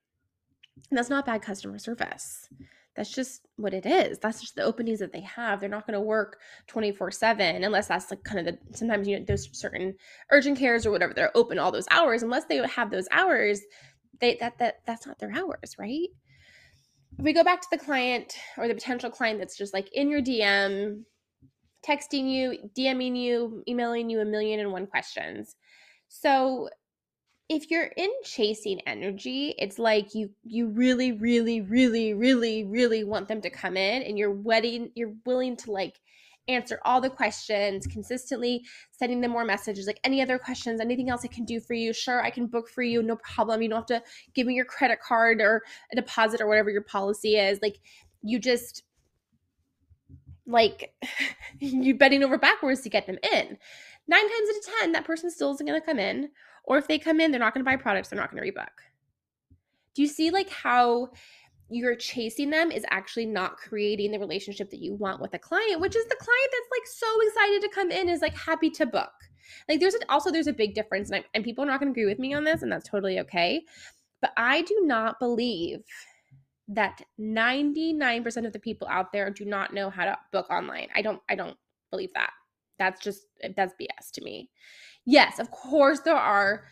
And 0.90 0.98
that's 0.98 1.10
not 1.10 1.26
bad 1.26 1.42
customer 1.42 1.78
service 1.80 2.48
that's 2.96 3.14
just 3.14 3.48
what 3.56 3.74
it 3.74 3.86
is. 3.86 4.20
That's 4.20 4.42
just 4.42 4.56
the 4.56 4.64
openings 4.64 5.00
that 5.00 5.14
they 5.14 5.22
have. 5.22 5.60
They're 5.60 5.70
not 5.70 5.88
going 5.88 5.94
to 5.94 6.06
work 6.06 6.40
24 6.68 7.12
7 7.12 7.64
unless 7.64 7.88
that's 7.88 8.12
like 8.12 8.24
kind 8.24 8.40
of 8.40 8.54
the 8.54 8.78
sometimes, 8.78 9.08
you 9.08 9.18
know, 9.18 9.26
those 9.26 9.50
certain 9.54 9.96
urgent 10.32 10.58
cares 10.58 10.86
or 10.86 10.92
whatever, 10.92 11.14
they're 11.14 11.36
open 11.36 11.58
all 11.58 11.72
those 11.72 11.88
hours. 11.90 12.24
Unless 12.24 12.46
they 12.46 12.58
have 12.68 12.92
those 12.92 13.08
hours, 13.12 13.62
they 14.20 14.36
that 14.42 14.58
that 14.60 14.76
that's 14.86 15.08
not 15.08 15.20
their 15.20 15.32
hours, 15.32 15.76
right? 15.80 16.10
If 17.18 17.24
we 17.24 17.34
go 17.34 17.44
back 17.44 17.62
to 17.62 17.68
the 17.72 17.78
client 17.78 18.34
or 18.58 18.68
the 18.68 18.74
potential 18.74 19.10
client 19.10 19.40
that's 19.40 19.58
just 19.58 19.74
like 19.74 19.90
in 19.94 20.10
your 20.10 20.22
DM, 20.22 21.04
texting 21.86 22.30
you, 22.30 22.58
DMing 22.78 23.18
you, 23.18 23.64
emailing 23.68 24.10
you 24.10 24.20
a 24.20 24.26
million 24.26 24.60
and 24.60 24.72
one 24.72 24.88
questions. 24.88 25.56
So 26.10 26.70
if 27.52 27.70
you're 27.70 27.92
in 27.98 28.10
chasing 28.24 28.80
energy 28.88 29.54
it's 29.58 29.78
like 29.78 30.16
you 30.16 30.30
you 30.44 30.70
really 30.70 31.12
really 31.12 31.60
really 31.60 32.14
really 32.14 32.64
really 32.64 33.04
want 33.04 33.28
them 33.28 33.42
to 33.42 33.50
come 33.50 33.76
in 33.76 34.02
and 34.04 34.18
you're 34.18 34.32
wedding 34.32 34.90
you're 34.96 35.14
willing 35.26 35.58
to 35.58 35.70
like 35.70 36.00
answer 36.48 36.80
all 36.86 37.02
the 37.02 37.10
questions 37.10 37.86
consistently 37.88 38.64
sending 38.92 39.20
them 39.20 39.32
more 39.32 39.44
messages 39.44 39.86
like 39.86 40.00
any 40.04 40.22
other 40.22 40.40
questions? 40.40 40.82
Anything 40.82 41.10
else 41.10 41.22
i 41.24 41.28
can 41.28 41.46
do 41.46 41.60
for 41.60 41.74
you? 41.74 41.92
Sure 41.94 42.24
i 42.24 42.30
can 42.30 42.48
book 42.48 42.70
for 42.70 42.84
you 42.84 43.04
no 43.04 43.18
problem. 43.18 43.62
You 43.62 43.70
don't 43.70 43.90
have 43.90 44.02
to 44.02 44.04
give 44.34 44.48
me 44.48 44.56
your 44.56 44.66
credit 44.66 45.00
card 45.06 45.42
or 45.42 45.62
a 45.92 45.96
deposit 45.96 46.40
or 46.40 46.48
whatever 46.48 46.70
your 46.70 46.84
policy 46.84 47.36
is. 47.36 47.60
Like 47.62 47.80
you 48.24 48.40
just 48.40 48.84
like 50.48 50.94
you're 51.60 51.98
betting 51.98 52.24
over 52.24 52.38
backwards 52.38 52.82
to 52.82 52.90
get 52.90 53.08
them 53.08 53.18
in. 53.34 53.58
Nine 54.08 54.22
times 54.22 54.50
out 54.50 54.56
of 54.56 54.80
ten 54.80 54.92
that 54.94 55.06
person 55.06 55.30
still 55.30 55.52
isn't 55.54 55.68
going 55.68 55.80
to 55.80 55.86
come 55.86 56.00
in 56.00 56.30
or 56.64 56.78
if 56.78 56.88
they 56.88 57.00
come 57.00 57.20
in, 57.20 57.32
they're 57.32 57.40
not 57.40 57.54
going 57.54 57.64
to 57.66 57.70
buy 57.70 57.76
products, 57.76 58.10
they're 58.10 58.20
not 58.20 58.32
going 58.32 58.44
to 58.44 58.52
rebook. 58.52 58.68
Do 59.96 60.02
you 60.02 60.08
see 60.08 60.30
like 60.30 60.50
how 60.50 61.10
you're 61.70 61.96
chasing 61.96 62.50
them 62.50 62.72
is 62.72 62.86
actually 62.90 63.26
not 63.26 63.58
creating 63.58 64.12
the 64.12 64.20
relationship 64.20 64.70
that 64.70 64.82
you 64.82 64.94
want 64.94 65.22
with 65.22 65.34
a 65.34 65.40
client, 65.40 65.80
which 65.80 65.96
is 65.96 66.06
the 66.06 66.16
client 66.16 66.50
that's 66.52 66.70
like 66.72 66.88
so 66.88 67.28
excited 67.28 67.62
to 67.62 67.70
come 67.74 67.92
in 67.92 68.10
is 68.10 68.22
like 68.22 68.36
happy 68.36 68.70
to 68.70 68.86
book. 68.86 69.12
Like 69.70 69.80
there's 69.80 69.96
a, 69.96 70.00
also 70.10 70.32
there's 70.32 70.48
a 70.48 70.54
big 70.54 70.76
difference, 70.76 71.10
and, 71.10 71.24
I, 71.24 71.28
and 71.34 71.44
people 71.44 71.64
are 71.64 71.68
not 71.68 71.80
going 71.80 71.94
to 71.94 72.00
agree 72.00 72.10
with 72.10 72.20
me 72.20 72.34
on 72.34 72.44
this, 72.44 72.62
and 72.62 72.72
that's 72.72 72.88
totally 72.88 73.20
okay. 73.22 73.64
But 74.22 74.32
I 74.38 74.62
do 74.64 74.82
not 74.84 75.20
believe 75.20 75.84
that 76.68 77.02
99% 77.20 78.46
of 78.46 78.54
the 78.54 78.60
people 78.60 78.88
out 78.90 79.12
there 79.12 79.30
do 79.30 79.46
not 79.46 79.74
know 79.74 79.90
how 79.90 80.06
to 80.06 80.18
book 80.32 80.50
online. 80.50 80.88
I 80.96 81.02
don't 81.02 81.22
I 81.30 81.36
don't 81.36 81.58
believe 81.90 82.14
that. 82.14 82.32
That's 82.80 83.02
just 83.02 83.28
that's 83.56 83.74
BS 83.80 84.12
to 84.14 84.22
me 84.22 84.50
yes, 85.06 85.40
of 85.40 85.52
course, 85.52 86.02
there 86.02 86.16
are 86.16 86.64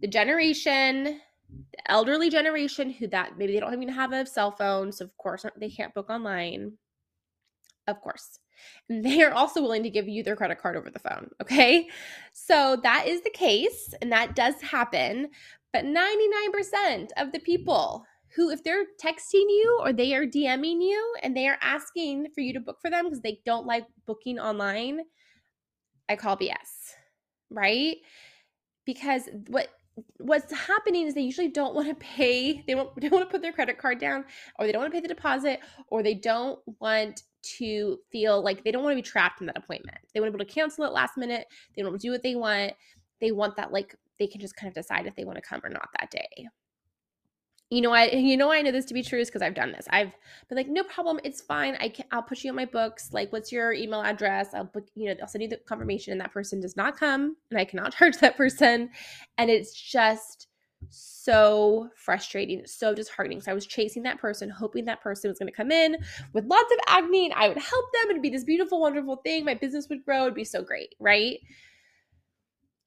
the 0.00 0.08
generation, 0.08 1.04
the 1.04 1.90
elderly 1.90 2.30
generation 2.30 2.90
who 2.90 3.08
that 3.08 3.38
maybe 3.38 3.54
they 3.54 3.60
don't 3.60 3.74
even 3.74 3.88
have 3.88 4.12
a 4.12 4.26
cell 4.26 4.52
phone, 4.52 4.92
so 4.92 5.04
of 5.04 5.16
course 5.16 5.44
they 5.56 5.70
can't 5.70 5.94
book 5.94 6.10
online. 6.10 6.72
Of 7.86 8.00
course. 8.00 8.38
And 8.88 9.04
they 9.04 9.22
are 9.22 9.32
also 9.32 9.62
willing 9.62 9.82
to 9.82 9.90
give 9.90 10.08
you 10.08 10.22
their 10.22 10.36
credit 10.36 10.60
card 10.60 10.76
over 10.76 10.90
the 10.90 10.98
phone. 10.98 11.30
Okay. 11.42 11.88
So 12.32 12.76
that 12.82 13.06
is 13.06 13.22
the 13.22 13.30
case, 13.30 13.94
and 14.00 14.12
that 14.12 14.36
does 14.36 14.60
happen. 14.60 15.30
But 15.72 15.84
99% 15.84 17.08
of 17.18 17.32
the 17.32 17.40
people 17.40 18.04
who, 18.34 18.50
if 18.50 18.62
they're 18.62 18.84
texting 19.02 19.48
you 19.48 19.80
or 19.82 19.92
they 19.92 20.14
are 20.14 20.26
DMing 20.26 20.82
you 20.82 21.14
and 21.22 21.36
they 21.36 21.46
are 21.46 21.58
asking 21.60 22.28
for 22.34 22.40
you 22.40 22.52
to 22.54 22.60
book 22.60 22.78
for 22.80 22.90
them 22.90 23.06
because 23.06 23.20
they 23.20 23.40
don't 23.44 23.66
like 23.66 23.84
booking 24.06 24.38
online, 24.38 25.00
I 26.08 26.16
call 26.16 26.36
BS 26.36 26.87
right? 27.50 27.96
Because 28.84 29.28
what 29.48 29.68
what's 30.18 30.52
happening 30.52 31.06
is 31.06 31.14
they 31.14 31.20
usually 31.20 31.48
don't 31.48 31.74
want 31.74 31.88
to 31.88 31.94
pay 31.96 32.62
they 32.66 32.74
don't, 32.74 32.94
they 33.00 33.08
don't 33.08 33.18
want 33.18 33.28
to 33.28 33.32
put 33.32 33.42
their 33.42 33.52
credit 33.52 33.78
card 33.78 33.98
down 33.98 34.24
or 34.58 34.66
they 34.66 34.72
don't 34.72 34.82
want 34.82 34.92
to 34.92 34.96
pay 34.96 35.02
the 35.02 35.12
deposit 35.12 35.60
or 35.88 36.02
they 36.02 36.14
don't 36.14 36.60
want 36.80 37.22
to 37.42 37.98
feel 38.10 38.42
like 38.42 38.62
they 38.64 38.70
don't 38.70 38.82
want 38.82 38.92
to 38.92 39.02
be 39.02 39.02
trapped 39.02 39.40
in 39.40 39.46
that 39.46 39.56
appointment 39.56 39.98
they 40.14 40.20
want 40.20 40.28
to 40.28 40.36
be 40.36 40.40
able 40.40 40.48
to 40.48 40.54
cancel 40.54 40.84
it 40.84 40.92
last 40.92 41.16
minute 41.16 41.46
they 41.74 41.82
don't 41.82 41.90
want 41.90 42.00
to 42.00 42.06
do 42.06 42.12
what 42.12 42.22
they 42.22 42.36
want 42.36 42.72
they 43.20 43.32
want 43.32 43.56
that 43.56 43.72
like 43.72 43.94
they 44.18 44.26
can 44.26 44.40
just 44.40 44.56
kind 44.56 44.68
of 44.68 44.74
decide 44.74 45.06
if 45.06 45.14
they 45.14 45.24
want 45.24 45.36
to 45.36 45.42
come 45.42 45.60
or 45.64 45.70
not 45.70 45.88
that 45.98 46.10
day 46.10 46.46
you 47.70 47.82
know, 47.82 47.92
I 47.92 48.06
you 48.06 48.36
know 48.36 48.50
I 48.50 48.62
know 48.62 48.72
this 48.72 48.86
to 48.86 48.94
be 48.94 49.02
true 49.02 49.20
is 49.20 49.28
because 49.28 49.42
I've 49.42 49.54
done 49.54 49.72
this. 49.72 49.86
I've 49.90 50.12
been 50.48 50.56
like, 50.56 50.68
no 50.68 50.84
problem, 50.84 51.20
it's 51.22 51.40
fine. 51.42 51.76
I 51.80 51.90
can 51.90 52.06
I'll 52.10 52.22
put 52.22 52.42
you 52.42 52.50
on 52.50 52.56
my 52.56 52.64
books. 52.64 53.10
Like, 53.12 53.32
what's 53.32 53.52
your 53.52 53.72
email 53.72 54.00
address? 54.00 54.54
I'll 54.54 54.64
book, 54.64 54.86
you 54.94 55.08
know, 55.08 55.14
I'll 55.20 55.28
send 55.28 55.42
you 55.42 55.48
the 55.48 55.58
confirmation, 55.58 56.12
and 56.12 56.20
that 56.20 56.32
person 56.32 56.60
does 56.60 56.76
not 56.76 56.98
come, 56.98 57.36
and 57.50 57.60
I 57.60 57.64
cannot 57.64 57.94
charge 57.98 58.18
that 58.18 58.36
person. 58.36 58.90
And 59.36 59.50
it's 59.50 59.72
just 59.72 60.48
so 60.90 61.90
frustrating, 61.96 62.62
so 62.66 62.94
disheartening. 62.94 63.40
So 63.40 63.50
I 63.50 63.54
was 63.54 63.66
chasing 63.66 64.02
that 64.04 64.18
person, 64.18 64.48
hoping 64.48 64.84
that 64.86 65.02
person 65.02 65.28
was 65.28 65.38
going 65.38 65.50
to 65.50 65.56
come 65.56 65.70
in 65.70 65.96
with 66.32 66.46
lots 66.46 66.72
of 66.72 66.78
acne, 66.88 67.26
and 67.26 67.34
I 67.34 67.48
would 67.48 67.58
help 67.58 67.84
them. 67.92 68.10
It'd 68.10 68.22
be 68.22 68.30
this 68.30 68.44
beautiful, 68.44 68.80
wonderful 68.80 69.16
thing. 69.16 69.44
My 69.44 69.54
business 69.54 69.88
would 69.90 70.04
grow. 70.04 70.22
It'd 70.22 70.34
be 70.34 70.44
so 70.44 70.62
great, 70.62 70.94
right? 70.98 71.38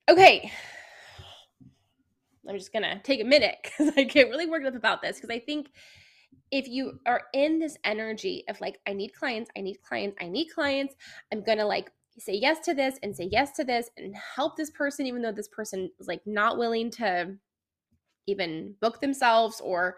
Okay, 0.10 0.52
I'm 2.48 2.58
just 2.58 2.74
going 2.74 2.84
to 2.84 3.00
take 3.04 3.22
a 3.22 3.26
minute 3.26 3.58
because 3.64 3.94
I 3.96 4.04
get 4.04 4.30
really 4.30 4.48
worked 4.48 4.66
up 4.66 4.76
about 4.76 5.02
this 5.02 5.18
because 5.18 5.30
I 5.30 5.40
think 5.40 5.68
if 6.52 6.68
you 6.68 7.00
are 7.06 7.24
in 7.34 7.60
this 7.60 7.78
energy 7.84 8.44
of 8.50 8.60
like, 8.60 8.80
I 8.88 8.94
need 8.94 9.10
clients, 9.10 9.50
I 9.58 9.62
need 9.62 9.78
clients, 9.84 10.18
I 10.22 10.28
need 10.28 10.50
clients, 10.50 10.96
I'm 11.32 11.44
going 11.44 11.58
to 11.60 11.66
like 11.66 11.92
say 12.20 12.34
yes 12.34 12.60
to 12.66 12.74
this 12.74 12.98
and 13.04 13.16
say 13.16 13.30
yes 13.32 13.54
to 13.54 13.64
this 13.64 13.90
and 13.98 14.16
help 14.36 14.58
this 14.58 14.72
person, 14.72 15.06
even 15.06 15.22
though 15.22 15.32
this 15.32 15.48
person 15.48 15.90
is 16.00 16.08
like 16.08 16.22
not 16.26 16.58
willing 16.58 16.92
to 16.92 17.36
even 18.28 18.76
book 18.82 19.02
themselves 19.02 19.62
or 19.62 19.98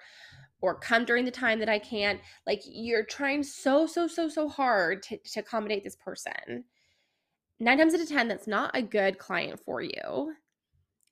or 0.62 0.80
come 0.80 1.04
during 1.04 1.26
the 1.26 1.32
time 1.32 1.60
that 1.60 1.68
I 1.68 1.78
can't. 1.78 2.22
Like 2.48 2.62
you're 2.66 3.04
trying 3.04 3.44
so, 3.44 3.86
so, 3.86 4.08
so, 4.08 4.30
so 4.30 4.48
hard 4.48 5.04
to, 5.04 5.18
to 5.18 5.42
accommodate 5.42 5.84
this 5.84 5.98
person. 5.98 6.64
Nine 7.60 7.78
times 7.78 7.94
out 7.94 8.00
of 8.00 8.08
10, 8.08 8.30
that's 8.30 8.48
not 8.48 8.72
a 8.74 8.82
good 8.82 9.18
client 9.18 9.60
for 9.66 9.82
you. 9.82 10.34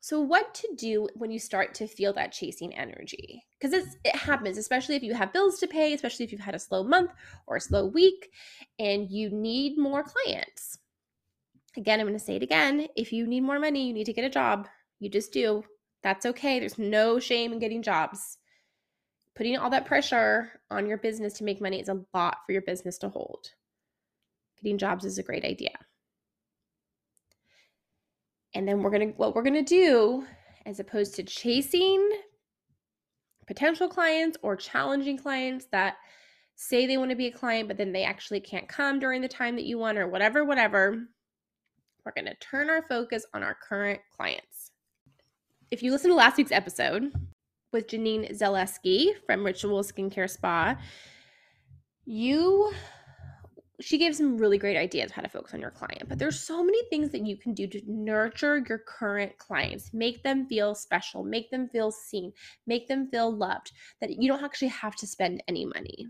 So, 0.04 0.20
what 0.20 0.56
to 0.56 0.70
do 0.76 1.08
when 1.14 1.30
you 1.30 1.38
start 1.38 1.76
to 1.76 1.88
feel 1.88 2.12
that 2.14 2.32
chasing 2.32 2.76
energy? 2.76 3.44
Because 3.60 3.86
it 4.04 4.16
happens, 4.16 4.58
especially 4.58 4.96
if 4.96 5.04
you 5.04 5.14
have 5.14 5.32
bills 5.32 5.60
to 5.60 5.68
pay, 5.68 5.94
especially 5.94 6.26
if 6.26 6.32
you've 6.32 6.42
had 6.42 6.56
a 6.56 6.60
slow 6.60 6.84
month 6.84 7.12
or 7.46 7.58
a 7.58 7.62
slow 7.62 7.86
week 7.86 8.32
and 8.80 9.12
you 9.12 9.30
need 9.30 9.78
more 9.78 10.04
clients. 10.04 10.80
Again, 11.78 12.00
I'm 12.00 12.08
going 12.08 12.18
to 12.18 12.26
say 12.26 12.36
it 12.36 12.42
again. 12.42 12.88
If 12.98 13.14
you 13.14 13.28
need 13.28 13.42
more 13.42 13.60
money, 13.60 13.88
you 13.88 13.94
need 13.94 14.06
to 14.06 14.14
get 14.14 14.26
a 14.26 14.30
job. 14.30 14.68
You 15.00 15.08
just 15.08 15.32
do. 15.32 15.64
That's 16.02 16.26
okay. 16.26 16.60
There's 16.60 16.80
no 16.80 17.20
shame 17.20 17.54
in 17.54 17.60
getting 17.60 17.84
jobs. 17.84 18.40
Putting 19.36 19.56
all 19.56 19.70
that 19.70 19.86
pressure 19.86 20.62
on 20.72 20.88
your 20.88 20.98
business 20.98 21.34
to 21.34 21.44
make 21.44 21.62
money 21.62 21.80
is 21.80 21.90
a 21.90 22.04
lot 22.12 22.38
for 22.46 22.54
your 22.54 22.64
business 22.64 22.98
to 23.00 23.10
hold. 23.10 23.52
Getting 24.58 24.80
jobs 24.80 25.06
is 25.06 25.20
a 25.20 25.24
great 25.24 25.46
idea. 25.46 25.72
And 28.54 28.68
then 28.68 28.82
we're 28.82 28.90
going 28.90 29.12
to 29.12 29.18
what 29.18 29.36
we're 29.36 29.44
going 29.44 29.54
to 29.54 29.62
do 29.64 30.26
as 30.66 30.80
opposed 30.80 31.16
to 31.16 31.24
chasing 31.24 32.10
potential 33.48 33.88
clients 33.88 34.38
or 34.42 34.56
challenging 34.56 35.18
clients 35.18 35.66
that 35.72 35.96
say 36.56 36.86
they 36.86 36.98
want 36.98 37.10
to 37.10 37.16
be 37.16 37.28
a 37.28 37.32
client 37.32 37.68
but 37.68 37.76
then 37.78 37.92
they 37.92 38.04
actually 38.04 38.40
can't 38.40 38.68
come 38.68 39.00
during 39.00 39.20
the 39.20 39.28
time 39.28 39.56
that 39.56 39.66
you 39.66 39.80
want 39.80 39.98
or 39.98 40.08
whatever 40.08 40.46
whatever 40.46 41.08
we're 42.06 42.12
going 42.14 42.26
to 42.26 42.36
turn 42.36 42.70
our 42.70 42.82
focus 42.88 43.26
on 43.34 43.44
our 43.44 43.56
current 43.56 44.02
clients. 44.16 44.72
If 45.70 45.84
you 45.84 45.92
listen 45.92 46.10
to 46.10 46.16
last 46.16 46.38
week's 46.38 46.52
episode 46.52 47.12
with 47.72 47.88
Janine 47.88 48.38
Zaleski 48.38 49.12
from 49.26 49.46
Ritual 49.46 49.84
Skincare 49.84 50.30
Spa, 50.30 50.78
you 52.06 52.74
she 53.82 53.98
gave 53.98 54.16
some 54.16 54.38
really 54.38 54.58
great 54.58 54.78
ideas 54.78 55.12
how 55.12 55.22
to 55.22 55.30
focus 55.30 55.54
on 55.54 55.60
your 55.60 55.72
client 55.72 56.08
but 56.08 56.18
there's 56.18 56.40
so 56.40 56.64
many 56.64 56.82
things 56.90 57.10
that 57.10 57.26
you 57.26 57.36
can 57.36 57.54
do 57.54 57.68
to 57.68 57.82
nurture 57.88 58.64
your 58.70 58.80
current 58.80 59.38
clients 59.38 59.94
make 59.94 60.24
them 60.24 60.46
feel 60.48 60.74
special 60.74 61.24
make 61.24 61.50
them 61.52 61.68
feel 61.70 61.92
seen 61.92 62.32
make 62.68 62.88
them 62.88 63.08
feel 63.10 63.36
loved 63.36 63.72
that 64.00 64.22
you 64.22 64.28
don't 64.28 64.44
actually 64.44 64.68
have 64.70 64.96
to 64.96 65.08
spend 65.08 65.44
any 65.48 65.66
money. 65.66 66.08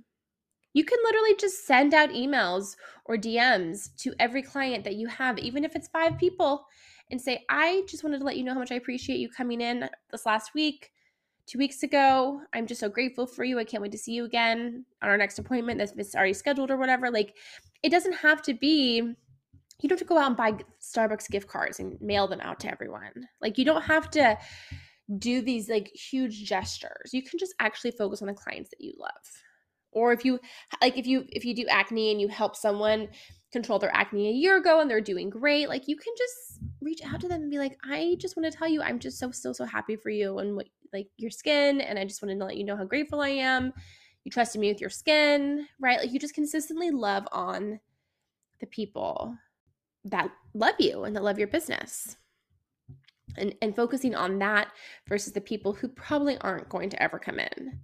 You 0.73 0.85
can 0.85 0.97
literally 1.03 1.35
just 1.35 1.65
send 1.65 1.93
out 1.93 2.09
emails 2.09 2.75
or 3.05 3.17
DMs 3.17 3.93
to 3.97 4.13
every 4.19 4.41
client 4.41 4.85
that 4.85 4.95
you 4.95 5.07
have, 5.07 5.37
even 5.37 5.65
if 5.65 5.75
it's 5.75 5.89
five 5.89 6.17
people, 6.17 6.65
and 7.09 7.19
say, 7.19 7.43
I 7.49 7.83
just 7.89 8.05
wanted 8.05 8.19
to 8.19 8.23
let 8.23 8.37
you 8.37 8.43
know 8.45 8.53
how 8.53 8.59
much 8.59 8.71
I 8.71 8.75
appreciate 8.75 9.19
you 9.19 9.29
coming 9.29 9.59
in 9.59 9.89
this 10.11 10.25
last 10.25 10.53
week, 10.53 10.91
two 11.47 11.57
weeks 11.57 11.83
ago. 11.83 12.41
I'm 12.53 12.67
just 12.67 12.79
so 12.79 12.89
grateful 12.89 13.25
for 13.25 13.43
you. 13.43 13.59
I 13.59 13.63
can't 13.63 13.81
wait 13.81 13.91
to 13.91 13.97
see 13.97 14.13
you 14.13 14.25
again 14.25 14.85
on 15.01 15.09
our 15.09 15.17
next 15.17 15.39
appointment 15.39 15.79
that's 15.79 16.15
already 16.15 16.33
scheduled 16.33 16.71
or 16.71 16.77
whatever. 16.77 17.11
Like, 17.11 17.37
it 17.83 17.89
doesn't 17.89 18.13
have 18.13 18.41
to 18.43 18.53
be, 18.53 18.97
you 18.97 19.89
don't 19.89 19.91
have 19.91 19.99
to 19.99 20.05
go 20.05 20.17
out 20.17 20.27
and 20.27 20.37
buy 20.37 20.53
Starbucks 20.81 21.29
gift 21.29 21.47
cards 21.47 21.79
and 21.79 21.99
mail 22.01 22.27
them 22.27 22.41
out 22.41 22.59
to 22.61 22.71
everyone. 22.71 23.27
Like, 23.41 23.57
you 23.57 23.65
don't 23.65 23.83
have 23.83 24.09
to 24.11 24.37
do 25.17 25.41
these 25.41 25.69
like 25.69 25.89
huge 25.93 26.45
gestures. 26.45 27.13
You 27.13 27.21
can 27.21 27.37
just 27.37 27.53
actually 27.59 27.91
focus 27.91 28.21
on 28.21 28.27
the 28.27 28.33
clients 28.33 28.69
that 28.69 28.81
you 28.81 28.93
love 28.97 29.11
or 29.91 30.13
if 30.13 30.23
you 30.25 30.39
like 30.81 30.97
if 30.97 31.05
you 31.05 31.25
if 31.29 31.45
you 31.45 31.53
do 31.53 31.65
acne 31.69 32.11
and 32.11 32.21
you 32.21 32.27
help 32.27 32.55
someone 32.55 33.07
control 33.51 33.79
their 33.79 33.93
acne 33.95 34.29
a 34.29 34.31
year 34.31 34.57
ago 34.57 34.79
and 34.79 34.89
they're 34.89 35.01
doing 35.01 35.29
great 35.29 35.67
like 35.67 35.87
you 35.87 35.95
can 35.95 36.13
just 36.17 36.59
reach 36.81 37.01
out 37.05 37.19
to 37.19 37.27
them 37.27 37.41
and 37.41 37.51
be 37.51 37.59
like 37.59 37.77
i 37.83 38.15
just 38.19 38.37
want 38.37 38.49
to 38.49 38.57
tell 38.57 38.67
you 38.67 38.81
i'm 38.81 38.99
just 38.99 39.19
so 39.19 39.31
so 39.31 39.51
so 39.51 39.65
happy 39.65 39.95
for 39.95 40.09
you 40.09 40.39
and 40.39 40.55
what 40.55 40.67
like 40.93 41.07
your 41.17 41.31
skin 41.31 41.81
and 41.81 41.97
i 41.97 42.03
just 42.03 42.21
wanted 42.21 42.39
to 42.39 42.45
let 42.45 42.57
you 42.57 42.63
know 42.63 42.77
how 42.77 42.85
grateful 42.85 43.21
i 43.21 43.29
am. 43.29 43.73
You 44.23 44.31
trusted 44.31 44.61
me 44.61 44.71
with 44.71 44.81
your 44.81 44.89
skin 44.89 45.67
right? 45.79 45.99
Like 45.99 46.11
you 46.11 46.19
just 46.19 46.35
consistently 46.35 46.91
love 46.91 47.27
on 47.31 47.79
the 48.59 48.67
people 48.67 49.35
that 50.05 50.31
love 50.53 50.75
you 50.79 51.03
and 51.03 51.15
that 51.15 51.23
love 51.23 51.37
your 51.37 51.47
business. 51.47 52.15
And, 53.37 53.55
and 53.61 53.73
focusing 53.73 54.13
on 54.13 54.39
that 54.39 54.73
versus 55.07 55.31
the 55.31 55.39
people 55.39 55.71
who 55.71 55.87
probably 55.87 56.37
aren't 56.39 56.67
going 56.67 56.89
to 56.89 57.01
ever 57.01 57.17
come 57.17 57.39
in. 57.39 57.79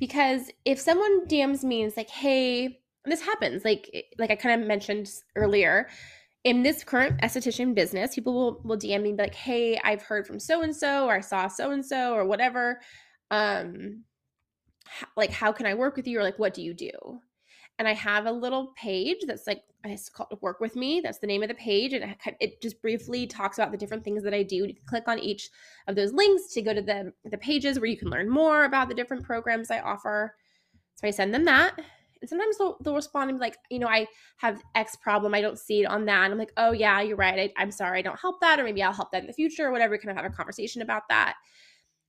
Because 0.00 0.50
if 0.64 0.80
someone 0.80 1.28
DMs 1.28 1.62
me 1.62 1.82
and 1.82 1.88
it's 1.88 1.96
like, 1.96 2.10
hey, 2.10 2.80
this 3.04 3.20
happens, 3.20 3.64
like 3.64 3.88
eh, 3.94 4.02
like 4.18 4.32
I 4.32 4.34
kind 4.34 4.60
of 4.60 4.66
mentioned 4.66 5.08
earlier, 5.36 5.88
in 6.44 6.62
this 6.62 6.84
current 6.84 7.20
esthetician 7.20 7.74
business, 7.74 8.14
people 8.14 8.34
will, 8.34 8.60
will 8.64 8.78
DM 8.78 9.02
me 9.02 9.14
like, 9.14 9.34
hey, 9.34 9.78
I've 9.84 10.02
heard 10.02 10.26
from 10.26 10.40
so 10.40 10.62
and 10.62 10.74
so, 10.74 11.06
or 11.06 11.14
I 11.14 11.20
saw 11.20 11.48
so 11.48 11.70
and 11.70 11.84
so, 11.84 12.14
or 12.14 12.24
whatever. 12.24 12.80
Um, 13.30 14.04
like, 15.16 15.30
how 15.30 15.52
can 15.52 15.66
I 15.66 15.74
work 15.74 15.96
with 15.96 16.06
you? 16.06 16.18
Or 16.18 16.22
like, 16.22 16.38
what 16.38 16.54
do 16.54 16.62
you 16.62 16.74
do? 16.74 17.20
and 17.80 17.88
I 17.88 17.94
have 17.94 18.26
a 18.26 18.32
little 18.32 18.74
page 18.76 19.24
that's 19.26 19.46
like 19.46 19.62
it's 19.84 20.10
called 20.10 20.38
Work 20.42 20.60
with 20.60 20.76
Me. 20.76 21.00
That's 21.00 21.18
the 21.18 21.26
name 21.26 21.42
of 21.42 21.48
the 21.48 21.54
page, 21.54 21.94
and 21.94 22.14
it 22.38 22.60
just 22.60 22.82
briefly 22.82 23.26
talks 23.26 23.56
about 23.56 23.72
the 23.72 23.78
different 23.78 24.04
things 24.04 24.22
that 24.22 24.34
I 24.34 24.42
do. 24.42 24.56
You 24.56 24.74
can 24.74 24.84
click 24.84 25.08
on 25.08 25.18
each 25.18 25.48
of 25.88 25.96
those 25.96 26.12
links 26.12 26.52
to 26.52 26.60
go 26.60 26.74
to 26.74 26.82
the 26.82 27.14
the 27.24 27.38
pages 27.38 27.80
where 27.80 27.88
you 27.88 27.96
can 27.96 28.10
learn 28.10 28.28
more 28.28 28.64
about 28.64 28.90
the 28.90 28.94
different 28.94 29.24
programs 29.24 29.70
I 29.70 29.80
offer. 29.80 30.36
So 30.96 31.08
I 31.08 31.10
send 31.10 31.32
them 31.32 31.46
that, 31.46 31.80
sometimes 32.26 32.58
they'll, 32.58 32.76
they'll 32.82 32.94
respond 32.94 33.30
and 33.30 33.38
be 33.38 33.44
like, 33.44 33.56
you 33.70 33.78
know, 33.78 33.88
I 33.88 34.06
have 34.38 34.62
X 34.74 34.96
problem. 34.96 35.34
I 35.34 35.40
don't 35.40 35.58
see 35.58 35.82
it 35.82 35.86
on 35.86 36.04
that. 36.06 36.24
And 36.24 36.32
I'm 36.32 36.38
like, 36.38 36.52
oh 36.56 36.72
yeah, 36.72 37.00
you're 37.00 37.16
right. 37.16 37.52
I, 37.56 37.62
am 37.62 37.70
sorry, 37.70 37.98
I 37.98 38.02
don't 38.02 38.18
help 38.18 38.40
that, 38.40 38.60
or 38.60 38.64
maybe 38.64 38.82
I'll 38.82 38.92
help 38.92 39.12
that 39.12 39.22
in 39.22 39.26
the 39.26 39.32
future, 39.32 39.66
or 39.66 39.72
whatever. 39.72 39.96
Kind 39.96 40.10
of 40.10 40.16
have 40.16 40.30
a 40.30 40.34
conversation 40.34 40.82
about 40.82 41.02
that. 41.08 41.34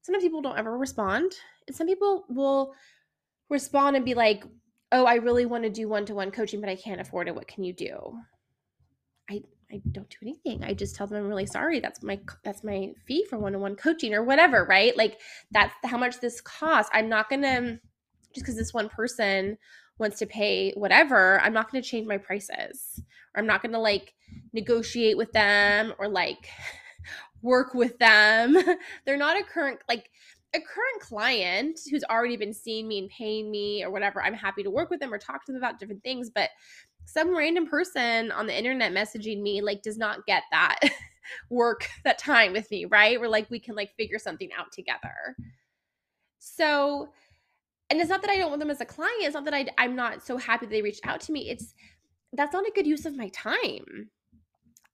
Sometimes 0.02 0.24
people 0.24 0.42
don't 0.42 0.58
ever 0.58 0.78
respond, 0.78 1.34
and 1.68 1.76
some 1.76 1.88
people 1.88 2.26
will 2.30 2.74
respond 3.50 3.96
and 3.96 4.06
be 4.06 4.14
like, 4.14 4.44
oh, 4.92 5.06
I 5.06 5.16
really 5.16 5.46
want 5.46 5.64
to 5.64 5.70
do 5.70 5.88
one 5.88 6.06
to 6.06 6.16
one 6.16 6.32
coaching, 6.32 6.60
but 6.60 6.70
I 6.70 6.76
can't 6.76 7.02
afford 7.02 7.28
it. 7.28 7.36
What 7.36 7.48
can 7.48 7.64
you 7.64 7.74
do? 7.74 8.18
I 9.30 9.42
I 9.72 9.82
don't 9.92 10.10
do 10.10 10.18
anything. 10.22 10.64
I 10.64 10.74
just 10.74 10.96
tell 10.96 11.08
them 11.08 11.18
I'm 11.18 11.30
really 11.30 11.46
sorry. 11.46 11.80
That's 11.80 12.04
my 12.04 12.20
that's 12.44 12.64
my 12.64 12.92
fee 13.06 13.26
for 13.30 13.40
one 13.40 13.54
to 13.54 13.60
one 13.60 13.76
coaching 13.76 14.14
or 14.14 14.24
whatever, 14.24 14.66
right? 14.66 14.96
Like 14.98 15.20
that's 15.52 15.74
how 15.84 15.98
much 15.98 16.20
this 16.20 16.42
costs. 16.42 16.92
I'm 16.94 17.08
not 17.08 17.30
gonna 17.30 17.80
just 18.34 18.46
because 18.46 18.58
this 18.58 18.74
one 18.74 18.90
person 18.90 19.58
wants 20.02 20.20
to 20.20 20.26
pay 20.26 20.74
whatever. 20.76 21.40
I'm 21.40 21.54
not 21.54 21.72
gonna 21.72 21.82
change 21.82 22.08
my 22.08 22.18
prices. 22.18 23.02
Or 23.34 23.40
I'm 23.40 23.48
not 23.48 23.62
gonna 23.62 23.80
like 23.80 24.14
negotiate 24.52 25.16
with 25.16 25.32
them 25.32 25.94
or 25.98 26.10
like 26.10 26.50
work 27.42 27.74
with 27.74 27.98
them. 28.00 28.58
They're 29.06 29.16
not 29.16 29.40
a 29.40 29.44
current 29.44 29.80
like 29.88 30.10
a 30.54 30.60
current 30.60 31.00
client 31.00 31.80
who's 31.90 32.04
already 32.04 32.36
been 32.36 32.54
seeing 32.54 32.88
me 32.88 33.00
and 33.00 33.10
paying 33.10 33.50
me 33.50 33.86
or 33.86 33.90
whatever, 33.90 34.22
I'm 34.22 34.34
happy 34.34 34.64
to 34.64 34.70
work 34.70 34.90
with 34.90 35.00
them 35.00 35.14
or 35.14 35.18
talk 35.18 35.46
to 35.46 35.54
them 35.54 35.62
about 35.62 35.80
different 35.80 36.04
things. 36.04 36.30
But 36.30 36.50
some 37.06 37.36
random 37.36 37.68
person 37.68 38.32
on 38.32 38.48
the 38.48 38.58
internet 38.58 38.92
messaging 38.92 39.42
me 39.42 39.62
like 39.62 39.82
does 39.82 39.98
not 39.98 40.26
get 40.26 40.44
that 40.52 40.80
work 41.50 41.88
that 42.04 42.18
time 42.18 42.52
with 42.52 42.70
me, 42.70 42.86
right? 42.86 43.20
Where 43.20 43.30
like 43.30 43.50
we 43.50 43.60
can 43.60 43.76
like 43.76 43.96
figure 43.96 44.20
something 44.20 44.50
out 44.58 44.72
together. 44.72 45.36
So, 46.40 47.10
and 47.92 48.00
it's 48.00 48.10
not 48.10 48.22
that 48.22 48.32
I 48.32 48.38
don't 48.38 48.50
want 48.50 48.62
them 48.62 48.70
as 48.70 48.80
a 48.80 48.86
client. 48.86 49.24
It's 49.24 49.34
not 49.34 49.44
that 49.44 49.54
I, 49.54 49.68
I'm 49.78 49.98
not 49.98 50.24
so 50.24 50.38
happy 50.38 50.66
that 50.66 50.72
they 50.72 50.82
reached 50.82 51.06
out 51.06 51.20
to 51.22 51.34
me. 51.34 51.50
It's 51.50 51.74
that's 52.32 52.54
not 52.54 52.66
a 52.66 52.72
good 52.74 52.88
use 52.88 53.06
of 53.06 53.18
my 53.18 53.28
time. 53.28 54.10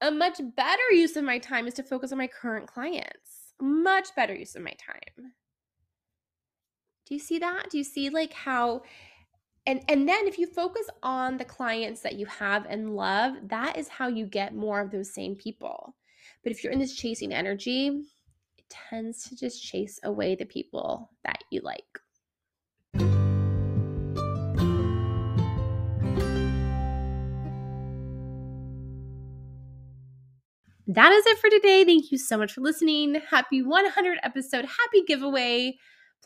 A 0.01 0.09
much 0.09 0.41
better 0.55 0.91
use 0.91 1.15
of 1.15 1.23
my 1.23 1.37
time 1.37 1.67
is 1.67 1.75
to 1.75 1.83
focus 1.83 2.11
on 2.11 2.17
my 2.17 2.25
current 2.25 2.65
clients. 2.65 3.53
Much 3.61 4.15
better 4.15 4.33
use 4.33 4.55
of 4.55 4.63
my 4.63 4.73
time. 4.83 5.33
Do 7.05 7.13
you 7.13 7.19
see 7.19 7.37
that? 7.37 7.69
Do 7.69 7.77
you 7.77 7.83
see 7.83 8.09
like 8.09 8.33
how 8.33 8.81
and 9.67 9.81
and 9.87 10.09
then 10.09 10.27
if 10.27 10.39
you 10.39 10.47
focus 10.47 10.87
on 11.03 11.37
the 11.37 11.45
clients 11.45 12.01
that 12.01 12.15
you 12.15 12.25
have 12.25 12.65
and 12.67 12.95
love, 12.95 13.35
that 13.43 13.77
is 13.77 13.87
how 13.87 14.07
you 14.07 14.25
get 14.25 14.55
more 14.55 14.81
of 14.81 14.89
those 14.89 15.13
same 15.13 15.35
people. 15.35 15.95
But 16.41 16.51
if 16.51 16.63
you're 16.63 16.73
in 16.73 16.79
this 16.79 16.95
chasing 16.95 17.31
energy, 17.31 17.89
it 18.57 18.65
tends 18.89 19.29
to 19.29 19.35
just 19.35 19.63
chase 19.63 19.99
away 20.01 20.33
the 20.33 20.45
people 20.45 21.11
that 21.23 21.43
you 21.51 21.61
like. 21.61 21.99
That 30.87 31.11
is 31.11 31.25
it 31.25 31.37
for 31.39 31.49
today. 31.49 31.83
Thank 31.83 32.11
you 32.11 32.17
so 32.17 32.37
much 32.37 32.53
for 32.53 32.61
listening. 32.61 33.21
Happy 33.29 33.61
100 33.61 34.19
episode, 34.23 34.65
happy 34.65 35.03
giveaway 35.05 35.77